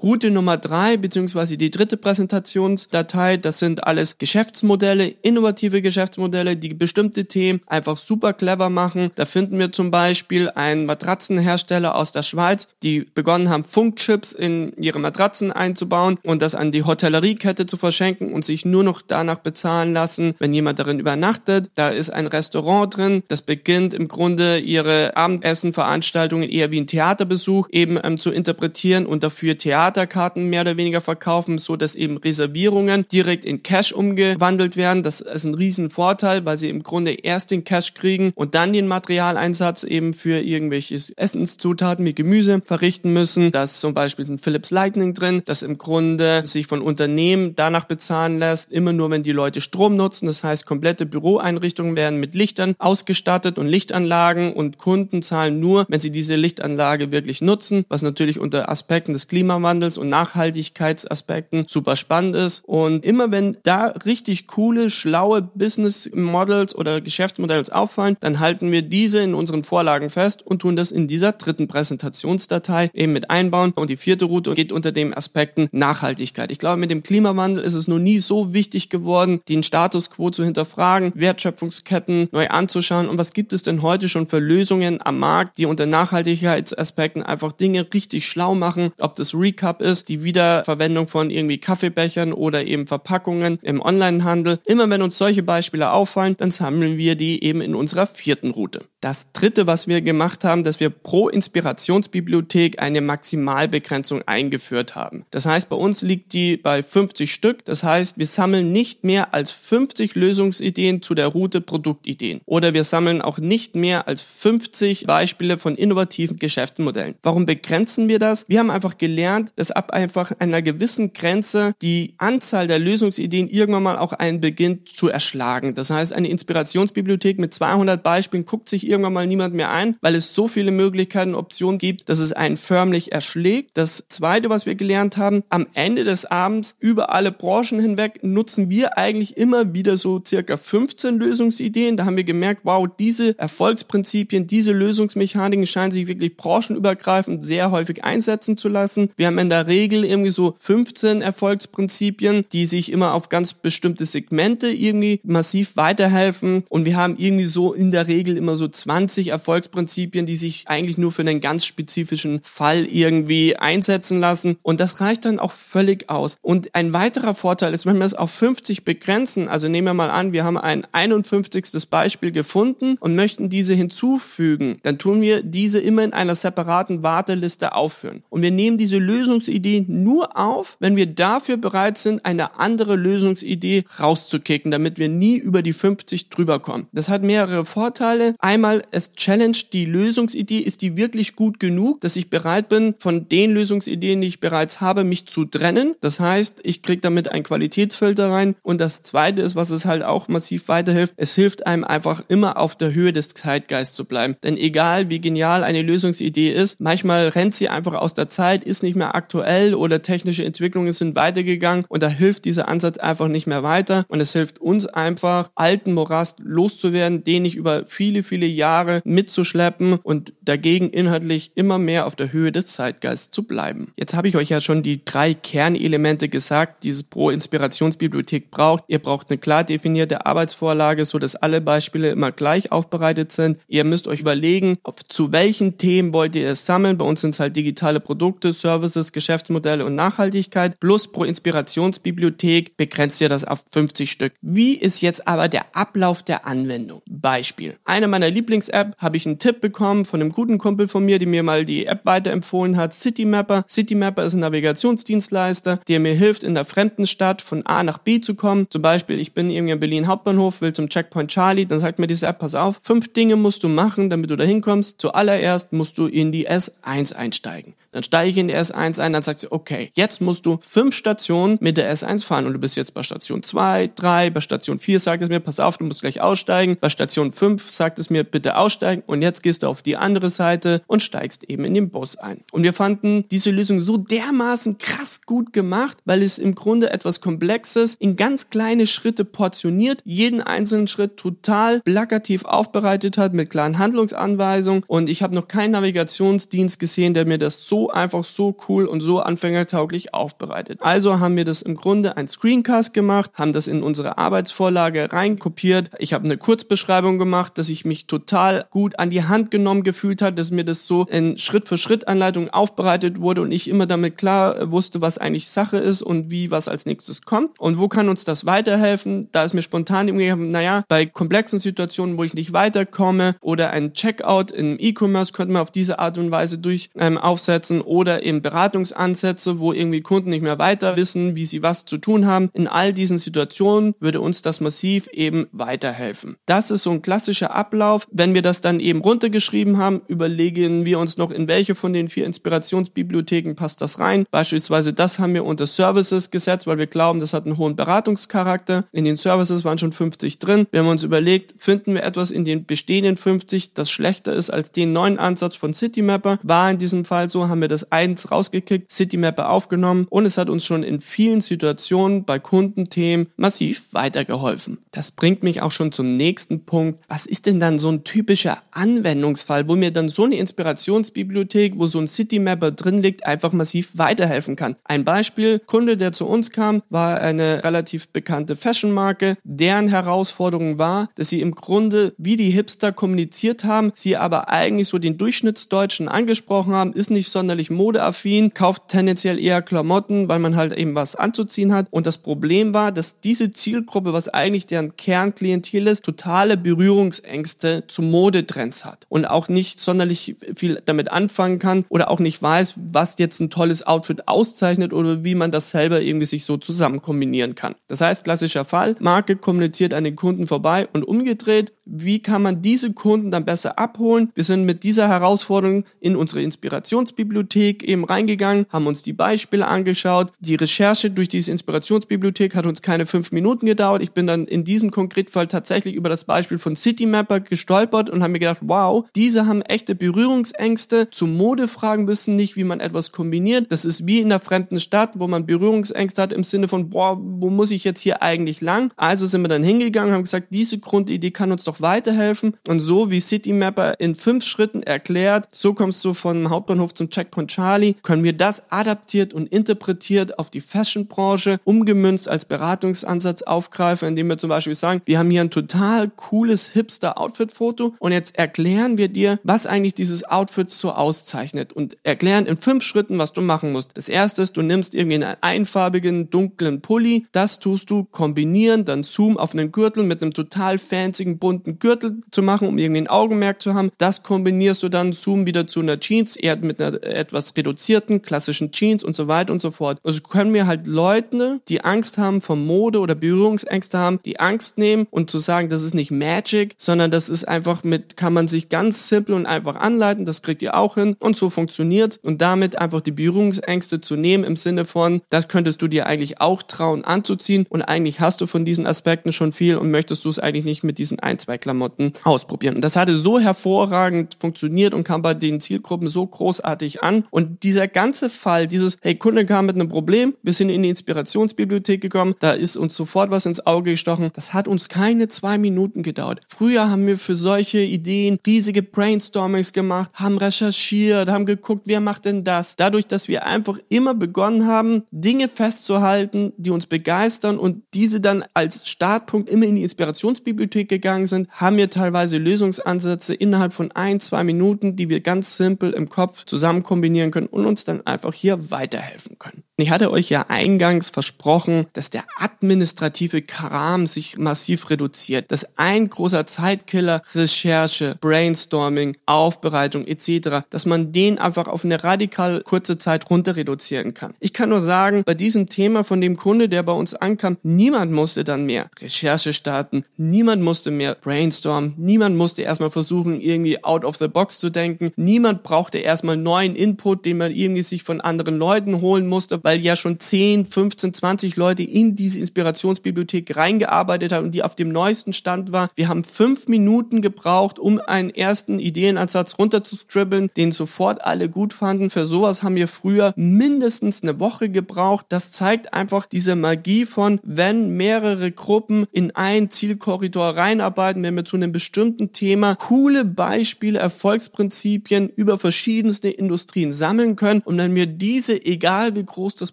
Route 0.03 0.31
Nummer 0.31 0.59
drei 0.59 0.99
beziehungsweise 0.99 1.57
die 1.57 1.71
dritte 1.71 1.97
Präsentationsdatei, 1.97 3.39
das 3.39 3.59
sind 3.59 3.85
alles 3.85 4.19
Geschäftsmodelle, 4.19 5.07
innovative 5.23 5.81
Geschäftsmodelle, 5.81 6.59
die 6.59 6.75
bestimmte 6.75 7.25
Themen 7.25 7.63
einfach 7.67 7.97
super 7.97 8.35
clever 8.35 8.69
machen. 8.69 9.11
Da 9.15 9.25
finden 9.25 9.59
wir 9.59 9.73
zum 9.73 9.91
Beispiel 9.91 10.51
einen 10.51 10.85
Matratzenhersteller 10.85 11.95
aus 11.95 12.13
der 12.13 12.23
Schweiz, 12.23 12.69
die 12.83 13.07
begonnen 13.15 13.49
haben, 13.49 13.65
Funkchips 13.65 14.35
in 14.35 14.75
ihre 14.75 14.99
Matratzen 14.99 15.51
einzubauen 15.51 16.19
und 16.25 16.43
das 16.43 16.55
an 16.55 16.73
die 16.73 16.85
Hotelleriekette 16.85 17.65
zu 17.65 17.79
verschenken 17.79 18.35
und 18.35 18.45
sich 18.45 18.67
nur 18.67 18.85
noch 18.85 19.01
danach 19.01 19.39
bezahlen 19.39 19.95
lassen, 19.95 20.35
wenn 20.39 20.53
jemand 20.53 20.79
darin 20.79 21.01
übernachtet. 21.01 21.71
Da 21.75 21.89
ist 21.89 22.11
ein 22.11 22.27
Restaurant 22.27 22.95
drin, 22.95 23.23
das 23.29 23.41
beginnt 23.41 23.95
im 23.95 24.09
Grunde 24.09 24.59
ihre 24.59 25.17
Abendessenveranstaltungen 25.17 26.51
eher 26.51 26.71
wie 26.71 26.83
ein 26.83 26.87
Theaterbesuch 26.87 27.69
eben 27.73 27.99
ähm, 28.05 28.19
zu 28.19 28.31
interpretieren 28.31 29.07
und 29.07 29.23
dafür 29.23 29.57
Theater 29.57 29.86
Theaterkarten 29.87 30.51
mehr 30.51 30.63
oder 30.63 30.77
weniger 30.77 31.01
verkaufen, 31.01 31.59
so 31.59 31.77
dass 31.77 31.95
eben 31.95 32.17
Reservierungen 32.17 33.07
direkt 33.13 33.45
in 33.45 33.63
Cash 33.63 33.93
umgewandelt 33.93 34.77
werden. 34.77 35.03
Das 35.03 35.21
ist 35.21 35.45
ein 35.45 35.55
riesen 35.55 35.91
Vorteil, 35.91 36.45
weil 36.45 36.57
sie 36.57 36.69
im 36.69 36.83
Grunde 36.83 37.13
erst 37.13 37.53
den 37.53 37.63
Cash 37.63 37.95
kriegen 37.95 38.33
und 38.35 38.55
dann 38.57 38.73
den 38.73 38.89
Materialeinsatz 38.89 39.85
eben 39.85 40.13
für 40.13 40.41
irgendwelche 40.41 40.97
Essenszutaten 41.17 42.05
wie 42.05 42.15
Gemüse 42.15 42.61
verrichten 42.65 43.13
müssen. 43.13 43.53
Da 43.53 43.63
ist 43.63 43.81
zum 43.81 43.95
Beispiel 43.95 44.27
ein 44.27 44.39
Philips 44.39 44.73
Lightning 44.73 45.15
drin, 45.15 45.43
das 45.45 45.63
im 45.63 45.79
Grunde 45.79 46.43
sich 46.45 46.67
von 46.67 46.83
Unternehmen 46.83 47.55
danach 47.55 47.85
bezahlen 47.85 48.39
lässt, 48.39 48.73
immer 48.73 48.93
nur 48.93 49.11
wenn 49.11 49.23
die 49.23 49.33
Leute 49.33 49.61
Strom 49.61 49.97
nutzen. 49.97 50.27
Das 50.27 50.43
heißt, 50.43 50.67
komplette 50.67 51.07
Büroeinrichtungen 51.07 51.95
werden 51.95 52.19
mit 52.19 52.35
Lichtern 52.35 52.75
ausgestattet 52.79 53.59
und 53.59 53.69
Lichtanlagen 53.69 54.53
und 54.53 54.79
Kunden 54.79 55.23
zahlen 55.23 55.61
nur, 55.61 55.87
wenn 55.89 56.01
sie 56.01 56.11
diese 56.11 56.35
Lichtanlage 56.35 57.13
wirklich 57.13 57.41
nutzen, 57.41 57.85
was 57.89 58.03
natürlich 58.03 58.41
unter 58.41 58.69
Aspekten 58.69 59.13
des 59.13 59.29
Klimawandels 59.29 59.76
Klimawandels 59.77 59.99
und 59.99 60.09
Nachhaltigkeitsaspekten 60.09 61.67
super 61.69 61.97
spannend 61.97 62.37
ist. 62.37 62.65
Und 62.67 63.05
immer 63.05 63.31
wenn 63.31 63.59
da 63.63 63.87
richtig 64.05 64.47
coole, 64.47 64.91
schlaue 64.91 65.43
Business 65.43 66.11
Models 66.15 66.75
oder 66.75 67.01
Geschäftsmodelle 67.01 67.59
uns 67.59 67.71
auffallen, 67.71 68.17
dann 68.21 68.41
halten 68.41 68.73
wir 68.73 68.83
diese 68.83 69.21
in 69.21 69.35
unseren 69.35 69.65
Vorlagen 69.65 70.11
fest 70.11 70.47
und 70.47 70.61
tun 70.61 70.77
das 70.77 70.93
in 70.93 71.09
dieser 71.09 71.33
dritten 71.33 71.69
Präsentationsdatei 71.69 72.91
eben 72.95 73.13
mit 73.13 73.31
einbauen. 73.31 73.73
Und 73.73 73.91
die 73.91 73.97
vierte 73.97 74.25
Route 74.25 74.55
geht 74.55 74.73
unter 74.73 74.93
dem 74.93 75.17
Aspekten 75.17 75.69
Nachhaltigkeit. 75.73 76.51
Ich 76.51 76.59
glaube, 76.59 76.79
mit 76.79 76.91
dem 76.91 77.03
Klimawandel 77.03 77.63
ist 77.63 77.75
es 77.75 77.89
noch 77.89 77.99
nie 77.99 78.19
so 78.19 78.55
wichtig 78.55 78.89
geworden, 78.89 79.41
den 79.49 79.63
Status 79.63 80.11
quo 80.11 80.31
zu 80.31 80.45
hinterfragen, 80.45 81.13
Wertschöpfungsketten 81.15 82.29
neu 82.33 82.49
anzuschauen 82.49 83.09
und 83.09 83.19
was 83.19 83.33
gibt 83.33 83.53
es 83.53 83.63
denn 83.63 83.83
heute 83.83 84.09
schon 84.09 84.27
für 84.27 84.39
Lösungen 84.39 85.01
am 85.05 85.19
Markt, 85.19 85.59
die 85.59 85.67
unter 85.67 85.87
Nachhaltigkeitsaspekten 85.87 87.23
einfach 87.23 87.53
Dinge 87.53 87.87
richtig 87.93 88.27
schlau 88.27 88.55
machen, 88.55 88.93
ob 88.99 89.17
das 89.17 89.35
Recap 89.35 89.66
Cup 89.67 89.83
ist, 89.83 90.09
die 90.09 90.23
Wiederverwendung 90.23 91.09
von 91.09 91.29
irgendwie 91.29 91.59
Kaffeebechern 91.59 92.33
oder 92.33 92.65
eben 92.65 92.87
Verpackungen 92.87 93.59
im 93.63 93.83
Onlinehandel. 93.83 94.61
Immer 94.65 94.89
wenn 94.91 95.03
uns 95.03 95.19
solche 95.19 95.43
Beispiele 95.43 95.91
auffallen, 95.91 96.37
dann 96.37 96.53
sammeln 96.53 96.99
wir 96.99 97.17
die 97.17 97.43
eben 97.43 97.61
in 97.61 97.75
unserer 97.75 98.07
vierten 98.07 98.53
Route. 98.53 98.85
Das 99.01 99.33
dritte, 99.33 99.67
was 99.67 99.89
wir 99.89 100.03
gemacht 100.03 100.45
haben, 100.45 100.65
dass 100.65 100.81
wir 100.81 100.91
pro 100.91 101.29
Inspirationsbibliothek 101.29 102.81
eine 102.81 103.01
Maximalbegrenzung 103.01 104.23
eingeführt 104.27 104.95
haben. 104.95 105.27
Das 105.31 105.47
heißt, 105.47 105.69
bei 105.69 105.77
uns 105.77 106.03
liegt 106.03 106.33
die 106.33 106.57
bei 106.57 106.83
50 106.83 107.33
Stück. 107.33 107.65
Das 107.65 107.83
heißt, 107.83 108.19
wir 108.19 108.27
sammeln 108.27 108.73
nicht 108.73 109.03
mehr 109.03 109.35
als 109.35 109.51
50 109.51 110.15
Lösungsideen 110.15 111.03
zu 111.03 111.15
der 111.15 111.27
Route 111.27 111.61
Produktideen. 111.61 112.41
Oder 112.47 112.73
wir 112.73 112.85
sammeln 112.85 113.21
auch 113.21 113.39
nicht 113.39 113.75
mehr 113.75 114.07
als 114.07 114.23
50 114.23 115.07
Beispiele 115.07 115.59
von 115.59 115.77
innovativen 115.77 116.39
Geschäftsmodellen. 116.39 117.17
Warum 117.23 117.47
begrenzen 117.47 118.09
wir 118.09 118.21
das? 118.21 118.49
Wir 118.49 118.61
haben 118.61 118.71
einfach 118.71 118.97
gelernt, 118.97 119.53
dass 119.57 119.71
ab 119.71 119.91
einfach 119.91 120.33
einer 120.39 120.63
gewissen 120.63 121.13
Grenze 121.13 121.75
die 121.83 122.15
Anzahl 122.19 122.67
der 122.67 122.79
Lösungsideen 122.79 123.49
irgendwann 123.49 123.83
mal 123.83 123.99
auch 123.99 124.13
einen 124.13 124.41
beginnt 124.41 124.89
zu 124.89 125.09
erschlagen. 125.09 125.75
Das 125.75 125.91
heißt, 125.91 126.13
eine 126.13 126.29
Inspirationsbibliothek 126.29 127.39
mit 127.39 127.53
200 127.53 128.03
Beispielen 128.03 128.45
guckt 128.45 128.69
sich 128.69 128.87
irgendwann 128.87 129.15
mal 129.15 129.27
niemand 129.27 129.55
mehr 129.55 129.71
ein, 129.71 129.97
weil 130.01 130.15
es 130.15 130.35
so 130.35 130.47
viele 130.47 130.71
Möglichkeiten, 130.71 131.35
Optionen 131.35 131.79
gibt, 131.79 132.09
dass 132.09 132.19
es 132.19 132.33
einen 132.33 132.57
förmlich 132.57 133.13
erschlägt. 133.13 133.77
Das 133.77 134.07
zweite, 134.09 134.51
was 134.51 134.67
wir 134.67 134.75
gelernt 134.75 135.17
haben, 135.17 135.43
am 135.49 135.67
Ende 135.75 136.05
des 136.05 136.25
Abends 136.25 136.77
über 136.79 137.13
alle 137.13 137.33
Branchen 137.33 137.81
hinweg 137.81 138.21
nutzen 138.23 138.71
wir 138.71 138.99
eigentlich 138.99 139.37
immer 139.37 139.75
wieder 139.75 139.97
so 139.97 140.23
circa 140.25 140.57
15 140.57 141.17
Lösungsideen. 141.17 141.97
Da 141.97 142.05
haben 142.05 142.17
wir 142.17 142.25
gemerkt, 142.25 142.63
wow, 142.65 142.87
diese 142.99 143.39
Erfolgsprinzipien, 143.39 144.47
diese 144.47 144.73
Lösungsmechaniken 144.73 145.67
scheinen 145.67 145.93
sich 145.93 146.07
wirklich 146.07 146.37
branchenübergreifend 146.37 147.45
sehr 147.45 147.71
häufig 147.71 148.05
einsetzen 148.05 148.57
zu 148.57 148.69
lassen. 148.69 149.11
Wir 149.17 149.27
haben 149.27 149.39
in 149.47 149.51
der 149.51 149.69
Regel 149.69 150.05
irgendwie 150.05 150.31
so 150.31 150.57
15 150.59 151.23
Erfolgsprinzipien, 151.23 152.47
die 152.51 152.67
sich 152.67 152.91
immer 152.91 153.15
auf 153.15 153.29
ganz 153.29 153.55
bestimmte 153.55 154.05
Segmente 154.05 154.67
irgendwie 154.67 155.21
massiv 155.23 155.77
weiterhelfen. 155.77 156.65
Und 156.69 156.85
wir 156.85 156.97
haben 156.97 157.15
irgendwie 157.17 157.45
so 157.45 157.73
in 157.73 157.93
der 157.93 158.09
Regel 158.09 158.37
immer 158.37 158.57
so 158.57 158.67
20 158.67 159.29
Erfolgsprinzipien, 159.29 160.27
die 160.27 160.35
sich 160.35 160.65
eigentlich 160.67 160.99
nur 160.99 161.13
für 161.13 161.23
einen 161.23 161.41
ganz 161.41 161.65
spezifischen 161.65 162.41
Fall 162.43 162.87
irgendwie 162.87 163.55
einsetzen 163.55 164.19
lassen. 164.19 164.57
Und 164.63 164.81
das 164.81 165.01
reicht 165.01 165.25
dann 165.25 165.39
auch 165.39 165.53
völlig 165.53 166.11
aus. 166.11 166.39
Und 166.43 166.75
ein 166.75 166.93
weiterer 166.93 167.35
Vorteil 167.35 167.73
ist, 167.73 167.87
wenn 167.87 167.99
wir 167.99 168.05
es 168.05 168.15
auf 168.15 168.33
50 168.33 168.85
begrenzen, 168.85 169.47
also 169.47 169.69
nehmen 169.69 169.87
wir 169.87 169.95
mal 169.95 170.11
an, 170.11 170.33
wir 170.33 170.43
haben 170.43 170.59
ein 170.59 170.85
51. 170.91 171.89
Beispiel 171.89 172.33
gefunden 172.33 172.97
und 172.99 173.15
möchten 173.15 173.49
diese 173.49 173.75
hinzufügen, 173.75 174.79
dann 174.83 174.99
tun 174.99 175.21
wir 175.21 175.45
diese 175.45 175.79
immer 175.79 176.03
in 176.03 176.13
einer 176.13 176.35
separaten 176.35 177.05
Warteliste 177.05 177.77
aufführen. 177.77 178.25
Und 178.29 178.43
wir 178.43 178.51
nehmen 178.51 178.77
diese 178.77 178.99
Lösungsidee 179.37 179.85
nur 179.87 180.37
auf, 180.37 180.77
wenn 180.81 180.97
wir 180.97 181.07
dafür 181.07 181.57
bereit 181.57 181.99
sind, 181.99 182.25
eine 182.25 182.59
andere 182.59 182.97
Lösungsidee 182.97 183.85
rauszukicken, 184.01 184.71
damit 184.71 184.99
wir 184.99 185.09
nie 185.09 185.37
über 185.37 185.63
die 185.63 185.73
50 185.75 186.31
drüber 186.31 186.59
kommen. 186.59 186.89
Das 186.93 187.09
hat 187.09 187.23
mehrere 187.23 187.65
Vorteile. 187.65 188.35
Einmal, 188.39 188.83
es 188.93 189.13
challenge 189.13 189.59
die 189.73 189.85
Lösungsidee, 189.85 190.59
ist 190.59 190.83
die 190.83 190.97
wirklich 190.97 191.37
gut 191.37 191.61
genug, 191.61 192.01
dass 192.01 192.17
ich 192.17 192.31
bereit 192.31 192.69
bin, 192.69 192.95
von 192.99 193.29
den 193.29 193.53
Lösungsideen, 193.53 194.21
die 194.21 194.29
ich 194.29 194.41
bereits 194.41 194.81
habe, 194.81 195.05
mich 195.05 195.27
zu 195.27 195.45
trennen. 195.45 195.95
Das 196.01 196.19
heißt, 196.19 196.61
ich 196.63 196.83
kriege 196.83 197.01
damit 197.01 197.29
ein 197.31 197.43
Qualitätsfilter 197.43 198.31
rein. 198.31 198.57
Und 198.63 198.81
das 198.81 199.03
zweite 199.03 199.43
ist, 199.43 199.55
was 199.55 199.71
es 199.71 199.85
halt 199.85 200.03
auch 200.03 200.29
massiv 200.29 200.69
weiterhilft, 200.69 201.15
es 201.17 201.35
hilft 201.35 201.67
einem 201.67 201.85
einfach 201.85 202.25
immer 202.29 202.57
auf 202.59 202.77
der 202.77 202.95
Höhe 202.95 203.13
des 203.13 203.29
Zeitgeists 203.29 203.95
zu 203.95 204.07
bleiben. 204.07 204.37
Denn 204.43 204.57
egal 204.57 205.11
wie 205.11 205.21
genial 205.21 205.63
eine 205.63 205.83
Lösungsidee 205.83 206.53
ist, 206.53 206.81
manchmal 206.81 207.29
rennt 207.29 207.55
sie 207.55 207.69
einfach 207.69 207.95
aus 207.95 208.15
der 208.15 208.29
Zeit, 208.29 208.65
ist 208.65 208.83
nicht 208.83 208.97
mehr 208.97 209.15
aktuell 209.15 209.26
oder 209.35 210.03
technische 210.03 210.45
Entwicklungen 210.45 210.93
sind 210.93 211.17
weitergegangen 211.17 211.85
und 211.89 212.03
da 212.03 212.09
hilft 212.09 212.45
dieser 212.45 212.69
Ansatz 212.69 212.99
einfach 212.99 213.29
nicht 213.29 213.47
mehr 213.47 213.63
weiter 213.63 214.05
und 214.09 214.21
es 214.21 214.33
hilft 214.33 214.59
uns 214.61 214.87
einfach, 214.87 215.51
alten 215.55 215.93
Morast 215.93 216.41
loszuwerden, 216.43 217.25
den 217.25 217.45
ich 217.45 217.57
über 217.57 217.85
viele, 217.87 218.23
viele 218.23 218.47
Jahre 218.47 219.03
mitzuschleppen 219.05 219.95
und 220.03 220.33
dagegen 220.43 220.91
inhaltlich 220.91 221.53
immer 221.55 221.79
mehr 221.79 222.07
auf 222.07 222.17
der 222.17 222.33
Höhe 222.33 222.53
des 222.53 222.69
Zeitgeists 222.69 223.31
zu 223.31 223.43
bleiben. 223.43 223.93
Jetzt 223.97 224.15
habe 224.15 224.29
ich 224.29 224.37
euch 224.37 224.49
ja 224.49 224.61
schon 224.61 224.83
die 224.83 225.05
drei 225.05 225.35
Kernelemente 225.35 226.29
gesagt, 226.29 226.85
die 226.85 226.91
es 226.91 227.03
pro 227.03 227.31
Inspirationsbibliothek 227.31 228.51
braucht. 228.51 228.85
Ihr 228.89 228.99
braucht 228.99 229.31
eine 229.31 229.39
klar 229.39 229.65
definierte 229.65 230.27
Arbeitsvorlage, 230.27 231.05
so 231.05 231.19
alle 231.41 231.61
Beispiele 231.61 232.11
immer 232.11 232.33
gleich 232.33 232.73
aufbereitet 232.73 233.33
sind. 233.33 233.59
Ihr 233.69 233.85
müsst 233.85 234.07
euch 234.09 234.21
überlegen, 234.21 234.79
zu 235.09 235.33
welchen 235.33 235.79
Themen 235.79 236.13
wollt 236.13 236.35
ihr 236.37 236.51
es 236.51 236.67
sammeln. 236.67 236.99
Bei 236.99 237.05
uns 237.05 237.21
sind 237.23 237.31
es 237.31 237.41
halt 237.41 237.57
digitale 237.57 238.01
Produkte, 238.01 238.53
Services, 238.53 239.13
Geschäftsmodelle 239.17 239.85
und 239.85 239.95
Nachhaltigkeit. 239.95 240.79
Plus 240.79 241.11
pro 241.11 241.25
Inspirationsbibliothek 241.25 242.77
begrenzt 242.77 243.21
ihr 243.23 243.31
das 243.31 243.45
auf 243.45 243.65
50 243.73 244.11
Stück. 244.11 244.35
Wie 244.43 244.75
ist 244.75 245.01
jetzt 245.01 245.27
aber 245.27 245.49
der 245.49 245.75
Ablauf 245.75 246.23
der 246.23 246.47
Anwendung? 246.47 247.01
Beispiel. 247.07 247.77
Eine 247.87 248.09
meiner 248.09 248.29
Lieblings-App 248.29 248.95
habe 248.99 249.17
ich 249.17 249.27
einen 249.27 249.39
Tipp 249.39 249.63
bekommen 249.63 250.05
von 250.05 250.21
einem 250.21 250.33
guten 250.33 250.59
Kumpel 250.59 250.87
von 250.87 251.03
mir, 251.05 251.19
die 251.19 251.25
mir 251.25 251.43
mal 251.43 251.65
die 251.65 251.87
App 251.87 252.05
weiterempfohlen 252.05 252.77
hat. 252.77 252.93
Citymapper. 252.93 253.65
Citymapper 253.69 254.27
ist 254.27 254.35
ein 254.35 254.41
Navigationsdienstleister, 254.41 255.81
der 255.89 255.99
mir 255.99 256.15
hilft, 256.15 256.45
in 256.45 256.55
der 256.55 256.67
fremden 256.67 257.07
Stadt 257.07 257.41
von 257.41 257.65
A 257.65 257.83
nach 257.83 257.99
B 257.99 258.21
zu 258.21 258.35
kommen. 258.35 258.67
Zum 258.69 258.83
Beispiel, 258.83 259.19
ich 259.19 259.33
bin 259.33 259.49
irgendwie 259.49 259.73
in 259.73 259.81
Berlin 259.81 260.07
Hauptbahnhof, 260.07 260.61
will 260.61 260.75
zum 260.75 260.91
Checkpoint 260.91 261.31
Charlie, 261.31 261.65
dann 261.65 261.81
sagt 261.81 261.99
mir 261.99 262.07
diese 262.07 262.27
App, 262.27 262.39
pass 262.39 262.55
auf, 262.55 262.81
fünf 262.83 263.15
Dinge 263.15 263.37
musst 263.37 263.65
du 263.65 263.69
machen, 263.69 264.11
damit 264.11 264.29
du 264.29 264.37
da 264.37 264.45
hinkommst. 264.45 265.01
Zuallererst 265.01 265.73
musst 265.73 265.97
du 265.97 266.07
in 266.07 266.33
die 266.33 266.49
S1 266.51 267.15
einsteigen. 267.15 267.75
Dann 267.93 268.03
steige 268.03 268.29
ich 268.29 268.37
in 268.37 268.49
die 268.49 268.55
S1 268.55 268.96
ein, 269.01 269.13
dann 269.13 269.23
sagt 269.23 269.41
sie, 269.41 269.53
okay, 269.53 269.91
jetzt 269.95 270.21
musst 270.21 270.47
du 270.47 270.59
fünf 270.63 270.95
Stationen 270.95 271.59
mit 271.61 271.77
der 271.77 271.95
S1 271.95 272.25
fahren 272.25 272.47
und 272.47 272.53
du 272.53 272.59
bist 272.59 272.77
jetzt 272.77 272.95
bei 272.95 273.03
Station 273.03 273.43
2, 273.43 273.91
3, 273.95 274.31
bei 274.31 274.41
Station 274.41 274.79
4 274.79 275.01
sagt 275.01 275.23
es 275.23 275.29
mir, 275.29 275.41
pass 275.41 275.61
auf, 275.61 275.79
du 275.79 275.85
musst 275.85 276.01
gleich 276.01 276.21
aussteigen. 276.21 276.77
Bei 276.81 276.89
Station 276.89 277.33
5 277.33 277.71
sagt 277.71 277.99
es 277.99 278.11
mir, 278.11 278.25
bitte 278.25 278.57
aussteigen 278.57 279.03
und 279.07 279.23
jetzt 279.23 279.43
gehst 279.43 279.63
du 279.63 279.69
auf 279.69 279.83
die 279.83 279.97
andere 279.97 280.31
Seite 280.31 280.83
und 280.87 281.03
steigst 281.03 281.45
eben 281.45 281.65
in 281.65 281.75
den 281.75 281.91
Bus 281.91 282.17
ein. 282.17 282.43
Und 282.53 282.63
wir 282.63 282.73
fanden 282.73 283.27
diese 283.31 283.51
Lösung 283.51 283.81
so 283.81 283.97
dermaßen 283.97 284.79
krass 284.79 285.23
gut 285.25 285.53
gemacht, 285.53 285.99
weil 286.05 286.23
es 286.23 286.39
im 286.39 286.55
Grunde 286.55 286.91
etwas 286.91 287.21
Komplexes 287.21 287.95
in 287.95 288.17
ganz 288.17 288.51
kleine 288.51 288.87
Schritte 288.87 289.25
portioniert, 289.25 290.01
jeden 290.05 290.41
einzelnen 290.41 290.89
Schritt 290.89 291.17
total 291.17 291.81
plakativ 291.81 292.45
aufbereitet 292.45 293.19
hat 293.19 293.35
mit 293.35 293.51
klaren 293.51 293.79
Handlungsanweisungen 293.79 294.85
und 294.87 295.09
ich 295.09 295.23
habe 295.23 295.35
noch 295.35 295.49
keinen 295.49 295.73
Navigationsdienst 295.73 296.79
gesehen, 296.79 297.15
der 297.15 297.27
mir 297.27 297.39
das 297.39 297.67
so 297.69 297.91
einfach 297.91 298.25
so 298.25 298.57
cool 298.69 298.86
und 298.87 299.01
so 299.01 299.21
anfängertauglich 299.21 300.15
aufbereitet. 300.15 300.81
Also 300.83 301.21
haben 301.21 301.37
wir 301.37 301.45
das 301.45 301.63
im 301.63 301.77
Grunde 301.77 302.17
ein 302.17 302.29
Screencast 302.29 302.95
gemacht, 302.95 303.31
haben 303.35 303.53
das 303.53 303.69
in 303.69 303.83
unsere 303.83 304.19
Arbeitsvorlage 304.19 305.13
reinkopiert. 305.13 305.91
Ich 305.99 306.13
habe 306.13 306.25
eine 306.25 306.37
Kurzbeschreibung 306.37 307.19
gemacht, 307.19 307.59
dass 307.59 307.69
ich 307.69 307.85
mich 307.85 308.07
total 308.07 308.67
gut 308.71 308.99
an 308.99 309.11
die 309.11 309.25
Hand 309.25 309.51
genommen 309.51 309.83
gefühlt 309.83 310.23
hat, 310.23 310.39
dass 310.39 310.51
mir 310.51 310.65
das 310.65 310.87
so 310.87 311.05
in 311.05 311.39
Schritt 311.39 311.69
für 311.69 311.79
Schritt 311.79 312.09
Anleitung 312.09 312.51
aufbereitet 312.51 313.21
wurde 313.21 313.43
und 313.43 313.53
ich 313.53 313.69
immer 313.69 313.87
damit 313.87 314.17
klar 314.17 314.71
wusste, 314.71 315.01
was 315.01 315.19
eigentlich 315.19 315.49
Sache 315.49 315.79
ist 315.79 316.03
und 316.03 316.31
wie 316.31 316.51
was 316.51 316.69
als 316.69 316.87
nächstes 316.87 317.23
kommt 317.23 317.59
und 317.59 317.79
wo 317.79 317.89
kann 317.89 318.09
uns 318.09 318.25
das 318.25 318.47
weiterhelfen. 318.47 319.29
Da 319.33 319.45
ist 319.45 319.55
mir 319.55 319.63
spontan 319.63 320.09
irgendwie, 320.09 320.35
naja, 320.35 320.85
bei 320.89 321.07
komplexen 321.07 321.59
Situationen, 321.59 322.19
wo 322.19 322.25
ich 322.25 322.35
nicht 322.35 322.53
weiterkomme 322.53 323.37
oder 323.41 323.71
ein 323.71 323.93
Checkout 323.93 324.51
im 324.51 324.77
E-Commerce 324.79 325.33
könnte 325.33 325.53
man 325.53 325.63
auf 325.63 325.71
diese 325.71 325.99
Art 325.99 326.19
und 326.19 326.31
Weise 326.31 326.59
durch 326.59 326.91
ähm, 326.97 327.19
aufsetzen 327.19 327.81
oder 327.81 328.23
eben 328.23 328.43
Beratungsansätze, 328.77 329.59
wo 329.59 329.73
irgendwie 329.73 330.03
Kunden 330.03 330.31
nicht 330.31 330.43
mehr 330.43 330.59
weiter 330.59 330.97
wissen, 330.97 331.37
wie 331.37 331.47
sie 331.47 331.63
was 331.63 331.85
zu 331.85 331.99
tun 331.99 332.27
haben. 332.27 332.51
In 332.53 332.69
all 332.69 332.93
diesen 332.93 333.19
Situationen 333.19 333.95
würde 334.01 334.21
uns 334.21 334.43
das 334.43 334.61
massiv 334.61 335.09
eben 335.13 335.47
weiterhelfen. 335.53 336.37
Das 336.47 336.71
ist 336.71 336.83
so 336.83 336.91
ein 336.91 337.03
klassischer 337.03 337.55
Ablauf. 337.55 338.07
Wenn 338.11 338.35
wir 338.35 338.43
das 338.43 338.61
dann 338.61 338.81
eben 338.81 339.01
runtergeschrieben 339.01 339.79
haben, 339.79 340.03
überlegen 340.09 340.85
wir 340.85 340.99
uns 340.99 341.17
noch, 341.17 341.31
in 341.31 341.49
welche 341.49 341.75
von 341.75 341.93
den 341.93 342.09
vier 342.09 342.27
Inspirationsbibliotheken 342.27 343.55
passt 343.55 343.81
das 343.81 343.99
rein. 343.99 344.27
Beispielsweise 344.31 344.93
das 344.93 345.19
haben 345.19 345.35
wir 345.35 345.45
unter 345.45 345.67
Services 345.67 346.31
gesetzt, 346.31 346.67
weil 346.67 346.79
wir 346.79 346.87
glauben, 346.87 347.21
das 347.21 347.33
hat 347.33 347.47
einen 347.47 347.59
hohen 347.59 347.77
Beratungscharakter. 347.77 348.85
In 348.93 349.05
den 349.05 349.17
Services 349.17 349.65
waren 349.65 349.79
schon 349.79 349.93
50 349.93 350.39
drin. 350.39 350.67
Wir 350.71 350.81
haben 350.81 350.89
uns 350.89 351.03
überlegt, 351.03 351.55
finden 351.59 351.95
wir 351.95 352.03
etwas 352.03 352.31
in 352.31 352.45
den 352.45 352.67
bestehenden 352.67 353.17
50, 353.17 353.75
das 353.75 353.91
schlechter 353.91 354.35
ist 354.35 354.51
als 354.51 354.73
den 354.73 354.93
neuen 354.93 355.19
Ansatz 355.19 355.57
von 355.57 355.73
Citymapper. 355.73 356.39
War 356.43 356.71
in 356.71 356.79
diesem 356.79 357.05
Fall 357.05 357.31
so, 357.31 357.49
haben 357.49 357.61
wir 357.61 357.69
das 357.69 357.91
eins 357.93 358.31
rausgekickt, 358.67 358.93
Citymapper 358.93 359.51
aufgenommen 359.51 360.07
und 360.11 360.27
es 360.27 360.39
hat 360.39 360.51
uns 360.51 360.65
schon 360.65 360.83
in 360.83 361.01
vielen 361.01 361.41
Situationen 361.41 362.25
bei 362.25 362.39
Kundenthemen 362.39 363.29
massiv 363.37 363.85
weitergeholfen. 363.93 364.79
Das 364.91 365.13
bringt 365.13 365.43
mich 365.43 365.63
auch 365.63 365.71
schon 365.71 365.93
zum 365.93 366.17
nächsten 366.17 366.65
Punkt. 366.65 367.03
Was 367.09 367.27
ist 367.27 367.47
denn 367.47 367.61
dann 367.61 367.79
so 367.79 367.91
ein 367.91 368.05
typischer 368.05 368.59
Anwendungsfall, 368.73 369.69
wo 369.69 369.77
mir 369.77 369.91
dann 369.91 370.09
so 370.09 370.25
eine 370.25 370.37
Inspirationsbibliothek, 370.37 371.79
wo 371.79 371.87
so 371.87 371.99
ein 371.99 372.09
Citymapper 372.09 372.73
drin 372.73 373.03
liegt, 373.03 373.25
einfach 373.27 373.53
massiv 373.53 373.91
weiterhelfen 373.95 374.57
kann? 374.57 374.77
Ein 374.85 375.05
Beispiel, 375.05 375.61
Kunde, 375.61 375.97
der 375.97 376.13
zu 376.13 376.27
uns 376.27 376.51
kam, 376.51 376.83
war 376.91 377.21
eine 377.21 377.65
relativ 377.65 378.09
bekannte 378.09 378.57
Fashionmarke. 378.57 379.37
Deren 379.45 379.89
Herausforderung 379.89 380.79
war, 380.79 381.09
dass 381.15 381.29
sie 381.29 381.41
im 381.41 381.55
Grunde 381.55 382.15
wie 382.19 382.37
die 382.37 382.51
Hipster 382.51 382.93
kommuniziert 382.93 383.65
haben, 383.65 383.93
sie 383.95 384.17
aber 384.17 384.49
eigentlich 384.49 384.89
so 384.89 384.99
den 384.99 385.19
Durchschnittsdeutschen 385.19 386.09
angesprochen 386.09 386.75
haben, 386.75 386.93
ist 386.93 387.11
nicht 387.11 387.31
sonderlich 387.31 387.71
modeaffin, 387.71 388.53
kauft 388.57 388.89
tendenziell 388.89 389.39
eher 389.39 389.61
Klamotten, 389.61 390.29
weil 390.29 390.39
man 390.39 390.57
halt 390.57 390.73
eben 390.73 390.95
was 390.95 391.15
anzuziehen 391.15 391.75
hat. 391.75 391.89
Und 391.91 392.07
das 392.07 392.19
Problem 392.19 392.73
war, 392.73 392.91
dass 392.91 393.21
diese 393.21 393.53
Zielgruppe, 393.53 394.15
was 394.15 394.29
eigentlich 394.29 394.67
deren 394.67 394.97
Kernklientel 394.97 395.87
ist, 395.87 396.05
totale 396.05 396.57
Berührungsängste 396.57 397.85
zu 397.87 398.01
Modetrends 398.01 398.87
hat 398.87 399.07
und 399.11 399.27
auch 399.27 399.49
nicht 399.49 399.79
sonderlich 399.81 400.37
viel 400.57 400.81
damit 400.87 401.13
anfangen 401.13 401.59
kann 401.59 401.85
oder 401.91 402.11
auch 402.11 402.19
nicht 402.19 402.43
weiß, 402.43 402.75
was 402.77 403.19
jetzt 403.19 403.41
ein 403.41 403.51
tolles 403.51 403.87
Outfit 403.87 404.27
auszeichnet 404.27 404.95
oder 404.95 405.23
wie 405.23 405.35
man 405.35 405.53
das 405.53 405.71
selber 405.71 406.01
irgendwie 406.01 406.27
sich 406.27 406.47
so 406.47 406.57
zusammen 406.57 407.03
kombinieren 407.03 407.55
kann. 407.57 407.75
Das 407.89 408.01
heißt, 408.01 408.25
klassischer 408.25 408.65
Fall, 408.65 408.97
Marke 409.01 409.37
kommuniziert 409.37 409.93
an 409.93 410.05
den 410.05 410.17
Kunden 410.17 410.47
vorbei 410.47 410.89
und 410.95 411.07
umgedreht, 411.07 411.75
wie 411.85 412.21
kann 412.21 412.43
man 412.43 412.63
diese 412.63 412.95
Kunden 412.95 413.31
dann 413.31 413.45
besser 413.45 413.79
abholen? 413.79 414.33
Wir 414.35 414.45
sind 414.45 414.65
mit 414.65 414.83
dieser 414.83 415.09
Herausforderung 415.09 415.85
in 416.01 416.17
unsere 416.17 416.41
Inspirationsbibliothek 416.41 417.83
eben 417.85 418.05
reingegangen 418.05 418.46
hingegangen, 418.47 418.67
haben 418.71 418.87
uns 418.87 419.03
die 419.03 419.13
Beispiele 419.13 419.67
angeschaut. 419.67 420.33
Die 420.41 420.55
Recherche 420.55 421.11
durch 421.11 421.29
diese 421.29 421.51
Inspirationsbibliothek 421.51 422.55
hat 422.55 422.67
uns 422.67 422.83
keine 422.83 423.07
fünf 423.07 423.33
Minuten 423.33 423.67
gedauert. 423.67 424.03
Ich 424.03 424.13
bin 424.13 424.27
dann 424.27 424.47
in 424.47 424.65
diesem 424.65 424.91
Konkretfall 424.91 425.47
tatsächlich 425.47 425.95
über 425.95 426.09
das 426.09 426.25
Beispiel 426.25 426.59
von 426.59 426.77
Citymapper 426.77 427.41
gestolpert 427.41 428.11
und 428.11 428.23
habe 428.23 428.33
mir 428.33 428.39
gedacht, 428.39 428.61
wow, 428.63 429.05
diese 429.15 429.47
haben 429.47 429.63
echte 429.63 429.95
Berührungsängste. 429.95 431.11
Zu 431.11 431.27
Modefragen 431.27 432.07
wissen 432.09 432.37
nicht, 432.37 432.57
wie 432.57 432.65
man 432.65 432.81
etwas 432.81 433.13
kombiniert. 433.13 433.73
Das 433.73 433.85
ist 433.85 434.07
wie 434.07 434.21
in 434.21 434.29
der 434.29 434.41
fremden 434.41 434.81
Stadt, 434.81 435.19
wo 435.19 435.27
man 435.27 435.47
Berührungsängste 435.47 436.23
hat 436.23 436.33
im 436.33 436.45
Sinne 436.45 436.69
von, 436.69 436.91
boah, 436.91 437.19
wo 437.21 437.51
muss 437.51 437.71
ich 437.71 437.85
jetzt 437.85 438.01
hier 438.01 438.23
eigentlich 438.23 438.61
lang? 438.61 438.93
Also 438.97 439.27
sind 439.27 439.43
wir 439.43 439.49
dann 439.49 439.63
hingegangen, 439.63 440.13
haben 440.13 440.23
gesagt, 440.23 440.49
diese 440.51 440.79
Grundidee 440.79 441.31
kann 441.31 441.53
uns 441.53 441.65
doch 441.65 441.81
weiterhelfen. 441.81 442.57
Und 442.69 442.81
so 442.81 443.11
wie 443.11 443.21
Citymapper 443.21 443.99
in 444.01 444.15
fünf 444.15 444.45
Schritten 444.45 444.83
erklärt, 444.83 445.49
so 445.53 445.75
kommst 445.75 446.05
du 446.05 446.15
vom 446.15 446.51
Hauptbahnhof 446.51 446.95
zum 446.95 447.11
Checkpoint 447.11 447.51
Charlie, 447.51 447.95
können 448.03 448.25
wir 448.25 448.36
das 448.37 448.71
adaptiert 448.71 449.35
und 449.35 449.49
interpretiert 449.53 450.39
auf 450.39 450.51
die 450.51 450.61
Fashion-Branche 450.61 451.61
umgemünzt 451.65 452.29
als 452.29 452.45
Beratungsansatz 452.45 453.43
aufgreifen, 453.43 454.09
indem 454.09 454.29
wir 454.29 454.39
zum 454.39 454.49
Beispiel 454.49 454.75
sagen, 454.75 455.03
wir 455.05 455.19
haben 455.19 455.31
hier 455.31 455.41
ein 455.41 455.51
total 455.51 456.11
cooles 456.11 456.69
Hipster-Outfit-Foto 456.69 457.95
und 457.99 458.13
jetzt 458.13 458.37
erklären 458.37 458.99
wir 458.99 459.09
dir, 459.09 459.39
was 459.43 459.67
eigentlich 459.67 459.95
dieses 459.95 460.25
Outfit 460.25 460.71
so 460.71 460.93
auszeichnet 460.93 461.73
und 461.73 461.97
erklären 462.03 462.47
in 462.47 462.57
fünf 462.57 462.85
Schritten, 462.85 463.19
was 463.19 463.33
du 463.33 463.41
machen 463.41 463.73
musst. 463.73 463.97
Das 463.97 464.09
erste 464.09 464.43
ist, 464.43 464.57
du 464.57 464.63
nimmst 464.63 464.95
irgendwie 464.95 465.25
einen 465.25 465.37
einfarbigen, 465.41 466.31
dunklen 466.31 466.81
Pulli, 466.81 467.27
das 467.33 467.59
tust 467.59 467.91
du 467.91 468.05
kombinieren, 468.05 468.85
dann 468.85 469.03
Zoom 469.03 469.37
auf 469.39 469.53
einen 469.53 469.73
Gürtel 469.73 470.05
mit 470.05 470.23
einem 470.23 470.35
total 470.35 470.79
fancyen, 470.79 471.39
bunten 471.39 471.79
Gürtel 471.79 472.21
zu 472.31 472.43
machen, 472.43 472.69
um 472.69 472.79
irgendwie 472.79 473.03
ein 473.03 473.09
Augenmerk 473.09 473.63
zu 473.63 473.75
haben. 473.75 473.91
Das 473.99 474.23
kombinierst 474.23 474.83
du 474.83 474.89
dann, 474.89 475.13
Zoom 475.13 475.47
wieder 475.47 475.67
zu 475.67 475.81
einer 475.81 475.99
Jeans, 476.01 476.37
eher 476.37 476.57
mit 476.57 476.81
einer 476.81 477.03
etwas 477.03 477.57
reduzierten, 477.57 478.23
klassischen 478.27 478.73
Jeans 478.73 479.03
und 479.03 479.17
so 479.17 479.29
weiter 479.29 479.53
und 479.53 479.61
so 479.61 479.71
fort. 479.71 479.99
Also 480.05 480.21
können 480.21 480.53
wir 480.53 480.67
halt 480.67 480.87
Leute, 480.87 481.61
die 481.69 481.83
Angst 481.83 482.19
haben 482.19 482.41
vor 482.41 482.57
Mode 482.57 482.99
oder 482.99 483.15
Berührungsängste 483.15 483.99
haben, 483.99 484.21
die 484.25 484.39
Angst 484.41 484.79
nehmen 484.79 485.07
und 485.11 485.31
zu 485.31 485.39
sagen, 485.39 485.69
das 485.69 485.83
ist 485.83 485.95
nicht 485.95 486.11
Magic, 486.11 486.75
sondern 486.77 487.11
das 487.11 487.29
ist 487.29 487.47
einfach 487.47 487.85
mit, 487.85 488.17
kann 488.17 488.33
man 488.33 488.49
sich 488.49 488.69
ganz 488.69 489.09
simpel 489.09 489.35
und 489.35 489.47
einfach 489.47 489.77
anleiten, 489.77 490.25
das 490.25 490.43
kriegt 490.43 490.63
ihr 490.63 490.77
auch 490.77 490.97
hin 490.97 491.17
und 491.21 491.37
so 491.37 491.51
funktioniert 491.51 492.19
und 492.23 492.43
damit 492.43 492.79
einfach 492.79 493.01
die 493.01 493.13
Berührungsängste 493.13 494.01
zu 494.01 494.17
nehmen 494.17 494.45
im 494.45 494.57
Sinne 494.57 494.85
von, 494.85 495.23
das 495.31 495.49
könntest 495.49 495.81
du 495.83 495.89
dir 495.89 496.07
eigentlich 496.07 496.41
auch 496.41 496.63
trauen 496.63 497.05
anzuziehen 497.05 497.67
und 497.69 497.83
eigentlich 497.83 498.21
hast 498.21 498.41
du 498.41 498.47
von 498.47 498.65
diesen 498.65 498.87
Aspekten 498.87 499.33
schon 499.33 499.53
viel 499.53 499.77
und 499.77 499.91
möchtest 499.91 500.25
du 500.25 500.29
es 500.29 500.39
eigentlich 500.39 500.65
nicht 500.65 500.83
mit 500.83 500.99
diesen 500.99 501.21
ein, 501.21 501.39
zwei 501.39 501.59
Klamotten 501.59 502.13
ausprobieren. 502.25 502.77
Und 502.77 502.83
das 502.83 502.97
hatte 502.97 503.17
so 503.17 503.39
hervorragend 503.39 504.37
funktioniert 504.39 504.95
und 504.95 505.05
kam 505.05 505.23
bei 505.23 505.35
den 505.35 505.61
Zielgruppen 505.61 506.09
so 506.09 506.27
großartig 506.27 507.03
an 507.03 507.25
und 507.31 507.63
dieser 507.63 507.89
ganze 507.89 508.16
Fall, 508.23 508.67
dieses, 508.67 508.99
hey, 509.03 509.15
Kunde 509.15 509.47
kam 509.47 509.67
mit 509.67 509.77
einem 509.77 509.89
Problem, 509.89 510.35
wir 510.43 510.53
sind 510.53 510.71
in 510.71 510.83
die 510.83 510.91
Inspirationsbibliothek 510.91 512.01
gekommen, 512.01 512.35
da 512.41 512.53
ist 512.53 512.77
uns 512.77 512.97
sofort 512.97 513.31
was 513.31 513.47
ins 513.47 513.67
Auge 513.67 513.91
gestochen, 513.93 514.31
das 514.35 514.55
hat 514.55 514.69
uns 514.69 514.89
keine 514.89 515.29
zwei 515.29 515.59
Minuten 515.59 516.03
gedauert. 516.03 516.41
Früher 516.49 516.91
haben 516.91 517.07
wir 517.07 517.19
für 517.19 517.37
solche 517.37 517.81
Ideen 517.81 518.39
riesige 518.47 518.83
Brainstormings 518.83 519.73
gemacht, 519.73 520.11
haben 520.15 520.39
recherchiert, 520.39 521.29
haben 521.29 521.47
geguckt, 521.47 521.83
wer 521.87 522.01
macht 522.01 522.25
denn 522.25 522.45
das? 522.45 522.77
Dadurch, 522.77 523.07
dass 523.07 523.29
wir 523.29 523.47
einfach 523.47 523.79
immer 523.89 524.15
begonnen 524.15 524.67
haben, 524.67 525.03
Dinge 525.11 525.49
festzuhalten, 525.49 526.53
die 526.57 526.71
uns 526.71 526.87
begeistern 526.87 527.59
und 527.59 527.83
diese 527.95 528.21
dann 528.21 528.45
als 528.55 528.89
Startpunkt 528.89 529.49
immer 529.49 529.67
in 529.67 529.77
die 529.77 529.83
Inspirationsbibliothek 529.83 530.89
gegangen 530.89 531.27
sind, 531.27 531.49
haben 531.51 531.77
wir 531.77 531.91
teilweise 531.91 532.39
Lösungsansätze 532.39 533.35
innerhalb 533.35 533.73
von 533.73 533.93
ein, 533.93 534.21
zwei 534.21 534.45
Minuten, 534.45 534.97
die 534.97 535.09
wir 535.09 535.21
ganz 535.21 535.57
simpel 535.57 535.93
im 535.93 536.09
Kopf 536.09 536.45
zusammen 536.45 536.83
kombinieren 536.83 537.31
können 537.31 537.47
und 537.47 537.67
uns 537.67 537.85
dann 537.85 537.96
einfach 538.05 538.35
hier 538.35 538.71
weiterhelfen 538.71 539.39
können. 539.39 539.65
Ich 539.79 539.91
hatte 539.91 540.11
euch 540.11 540.31
ja 540.31 540.47
eingangs 540.49 541.11
versprochen, 541.11 541.87
dass 541.93 542.09
der 542.09 542.25
administrative 542.39 543.43
Kram 543.43 544.07
sich 544.07 544.39
massiv 544.39 544.89
reduziert, 544.89 545.53
dass 545.53 545.77
ein 545.77 546.09
großer 546.09 546.47
Zeitkiller 546.47 547.21
Recherche, 547.35 548.17
Brainstorming, 548.19 549.19
Aufbereitung 549.27 550.07
etc., 550.07 550.65
dass 550.71 550.87
man 550.87 551.13
den 551.13 551.37
einfach 551.37 551.69
auf 551.69 551.85
eine 551.85 552.03
radikal 552.03 552.63
kurze 552.63 552.97
Zeit 552.97 553.29
runter 553.29 553.55
reduzieren 553.57 554.15
kann. 554.15 554.33
Ich 554.41 554.55
kann 554.55 554.71
nur 554.71 554.81
sagen, 554.81 555.25
bei 555.27 555.35
diesem 555.35 555.69
Thema 555.69 556.05
von 556.05 556.23
dem 556.23 556.39
Kunde, 556.39 556.71
der 556.71 556.83
bei 556.83 556.93
uns 556.93 557.13
ankam, 557.13 557.59
niemand 557.63 558.13
musste 558.13 558.45
dann 558.45 558.65
mehr 558.65 558.89
Recherche 558.99 559.53
starten, 559.53 560.07
niemand 560.17 560.63
musste 560.63 560.91
mehr 560.91 561.17
brainstormen, 561.17 561.93
niemand 561.99 562.39
musste 562.39 562.63
erstmal 562.63 562.91
versuchen, 562.91 563.43
irgendwie 563.43 563.85
out 563.85 564.07
of 564.07 564.17
the 564.17 564.29
box 564.29 564.59
zu 564.59 564.71
denken, 564.71 565.13
niemand 565.17 565.65
brauchte 565.65 565.99
erstmal 565.99 566.39
neuen 566.39 566.75
Input, 566.75 567.27
den 567.27 567.37
man 567.37 567.53
irgendwie 567.53 567.83
sich 567.83 568.05
von 568.05 568.23
anderen 568.23 568.57
Leuten 568.57 569.03
holen 569.03 569.27
musste, 569.27 569.66
weil 569.67 569.81
ja 569.81 569.97
schon 569.97 570.21
10, 570.21 570.65
15, 570.65 571.13
20 571.13 571.57
Leute 571.57 571.83
in 571.83 572.15
diese 572.15 572.39
Inspirationsbibliothek 572.39 573.57
reingearbeitet 573.57 574.31
haben 574.33 574.45
und 574.45 574.55
die 574.55 574.63
auf 574.63 574.77
dem 574.77 574.91
neuesten 574.91 575.33
Stand 575.33 575.73
war. 575.73 575.89
Wir 575.97 576.07
haben 576.07 576.23
fünf 576.23 576.69
Minuten 576.69 577.21
gebraucht, 577.21 577.81
um 577.81 577.99
einen 577.99 578.31
ersten 578.31 578.79
Ideenansatz 578.79 579.59
runterzustribbeln, 579.59 580.53
den 580.57 580.71
sofort 580.71 581.25
alle 581.25 581.49
gut 581.49 581.73
fanden. 581.73 582.11
Für 582.11 582.27
sowas 582.27 582.63
haben 582.63 582.77
wir 582.77 582.87
früher 582.87 583.33
mindestens 583.35 584.23
eine 584.23 584.39
Woche 584.39 584.69
gebraucht. 584.69 585.27
Das 585.31 585.51
zeigt 585.51 585.93
einfach 585.93 586.27
diese 586.27 586.55
Magie 586.55 587.05
von, 587.05 587.41
wenn 587.43 587.97
mehrere 587.97 588.53
Gruppen 588.53 589.09
in 589.11 589.35
einen 589.35 589.73
Zielkorridor 589.73 590.51
reinarbeiten, 590.51 591.25
wenn 591.25 591.35
wir 591.35 591.45
zu 591.45 591.57
einem 591.57 591.73
bestimmten 591.73 592.33
Thema 592.33 592.77
coole 592.77 593.25
Beispiele, 593.25 593.99
Erfolgsprinzipien 593.99 595.29
über 595.29 595.59
verschiedenste 595.59 596.29
Industrien 596.29 596.93
sammeln 596.93 597.35
können 597.35 597.63
und 597.65 597.79
wenn 597.79 597.97
wir 597.97 598.07
diese, 598.07 598.65
egal 598.65 599.17
wie 599.17 599.25
groß 599.25 599.56
das 599.61 599.73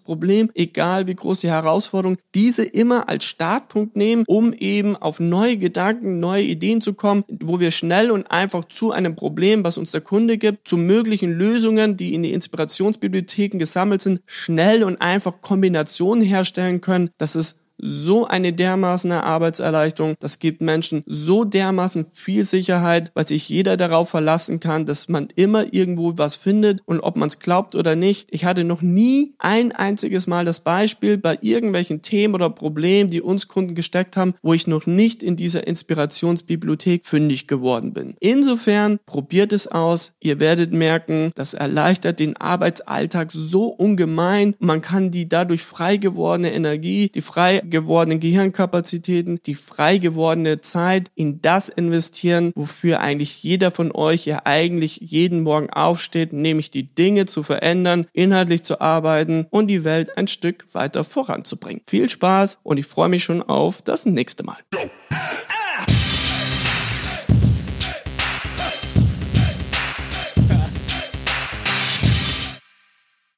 Problem, 0.00 0.50
egal 0.54 1.06
wie 1.06 1.14
groß 1.14 1.40
die 1.40 1.50
Herausforderung, 1.50 2.18
diese 2.34 2.64
immer 2.64 3.08
als 3.08 3.24
Startpunkt 3.24 3.96
nehmen, 3.96 4.24
um 4.26 4.52
eben 4.52 4.96
auf 4.96 5.20
neue 5.20 5.56
Gedanken, 5.56 6.20
neue 6.20 6.42
Ideen 6.42 6.80
zu 6.80 6.94
kommen, 6.94 7.24
wo 7.28 7.60
wir 7.60 7.70
schnell 7.70 8.10
und 8.10 8.30
einfach 8.30 8.64
zu 8.66 8.92
einem 8.92 9.16
Problem, 9.16 9.64
was 9.64 9.78
uns 9.78 9.92
der 9.92 10.00
Kunde 10.00 10.38
gibt, 10.38 10.68
zu 10.68 10.76
möglichen 10.76 11.32
Lösungen, 11.32 11.96
die 11.96 12.14
in 12.14 12.22
die 12.22 12.32
Inspirationsbibliotheken 12.32 13.58
gesammelt 13.58 14.02
sind, 14.02 14.20
schnell 14.26 14.84
und 14.84 15.00
einfach 15.00 15.40
Kombinationen 15.40 16.24
herstellen 16.24 16.80
können. 16.80 17.10
Das 17.18 17.36
ist 17.36 17.63
so 17.78 18.26
eine 18.26 18.52
dermaßen 18.52 19.12
Arbeitserleichterung. 19.12 20.14
Das 20.20 20.38
gibt 20.38 20.62
Menschen 20.62 21.02
so 21.06 21.44
dermaßen 21.44 22.06
viel 22.12 22.44
Sicherheit, 22.44 23.10
weil 23.14 23.26
sich 23.26 23.48
jeder 23.48 23.76
darauf 23.76 24.10
verlassen 24.10 24.60
kann, 24.60 24.86
dass 24.86 25.08
man 25.08 25.28
immer 25.34 25.72
irgendwo 25.72 26.16
was 26.16 26.36
findet 26.36 26.80
und 26.86 27.00
ob 27.00 27.16
man 27.16 27.28
es 27.28 27.38
glaubt 27.38 27.74
oder 27.74 27.96
nicht. 27.96 28.28
Ich 28.30 28.44
hatte 28.44 28.64
noch 28.64 28.82
nie 28.82 29.34
ein 29.38 29.72
einziges 29.72 30.26
Mal 30.26 30.44
das 30.44 30.60
Beispiel 30.60 31.18
bei 31.18 31.38
irgendwelchen 31.40 32.02
Themen 32.02 32.34
oder 32.34 32.50
Problemen, 32.50 33.10
die 33.10 33.20
uns 33.20 33.48
Kunden 33.48 33.74
gesteckt 33.74 34.16
haben, 34.16 34.34
wo 34.42 34.54
ich 34.54 34.66
noch 34.66 34.86
nicht 34.86 35.22
in 35.22 35.36
dieser 35.36 35.66
Inspirationsbibliothek 35.66 37.06
fündig 37.06 37.46
geworden 37.46 37.92
bin. 37.92 38.14
Insofern 38.20 38.98
probiert 39.06 39.52
es 39.52 39.66
aus. 39.66 40.12
Ihr 40.20 40.40
werdet 40.40 40.72
merken, 40.72 41.32
das 41.34 41.54
erleichtert 41.54 42.20
den 42.20 42.36
Arbeitsalltag 42.36 43.32
so 43.32 43.66
ungemein. 43.66 44.54
Man 44.58 44.80
kann 44.80 45.10
die 45.10 45.28
dadurch 45.28 45.64
frei 45.64 45.96
gewordene 45.96 46.52
Energie, 46.52 47.10
die 47.14 47.20
frei 47.20 47.62
gewordenen 47.64 48.20
Gehirnkapazitäten, 48.20 49.40
die 49.44 49.54
frei 49.54 49.98
gewordene 49.98 50.60
Zeit 50.60 51.10
in 51.14 51.40
das 51.42 51.68
investieren, 51.68 52.52
wofür 52.54 53.00
eigentlich 53.00 53.42
jeder 53.42 53.70
von 53.70 53.92
euch 53.92 54.26
ja 54.26 54.42
eigentlich 54.44 54.98
jeden 55.00 55.42
Morgen 55.42 55.70
aufsteht, 55.70 56.32
nämlich 56.32 56.70
die 56.70 56.94
Dinge 56.94 57.26
zu 57.26 57.42
verändern, 57.42 58.06
inhaltlich 58.12 58.62
zu 58.62 58.80
arbeiten 58.80 59.46
und 59.50 59.68
die 59.68 59.84
Welt 59.84 60.16
ein 60.16 60.28
Stück 60.28 60.66
weiter 60.72 61.04
voranzubringen. 61.04 61.82
Viel 61.86 62.08
Spaß 62.08 62.58
und 62.62 62.78
ich 62.78 62.86
freue 62.86 63.08
mich 63.08 63.24
schon 63.24 63.42
auf 63.42 63.82
das 63.82 64.06
nächste 64.06 64.44
Mal. 64.44 64.58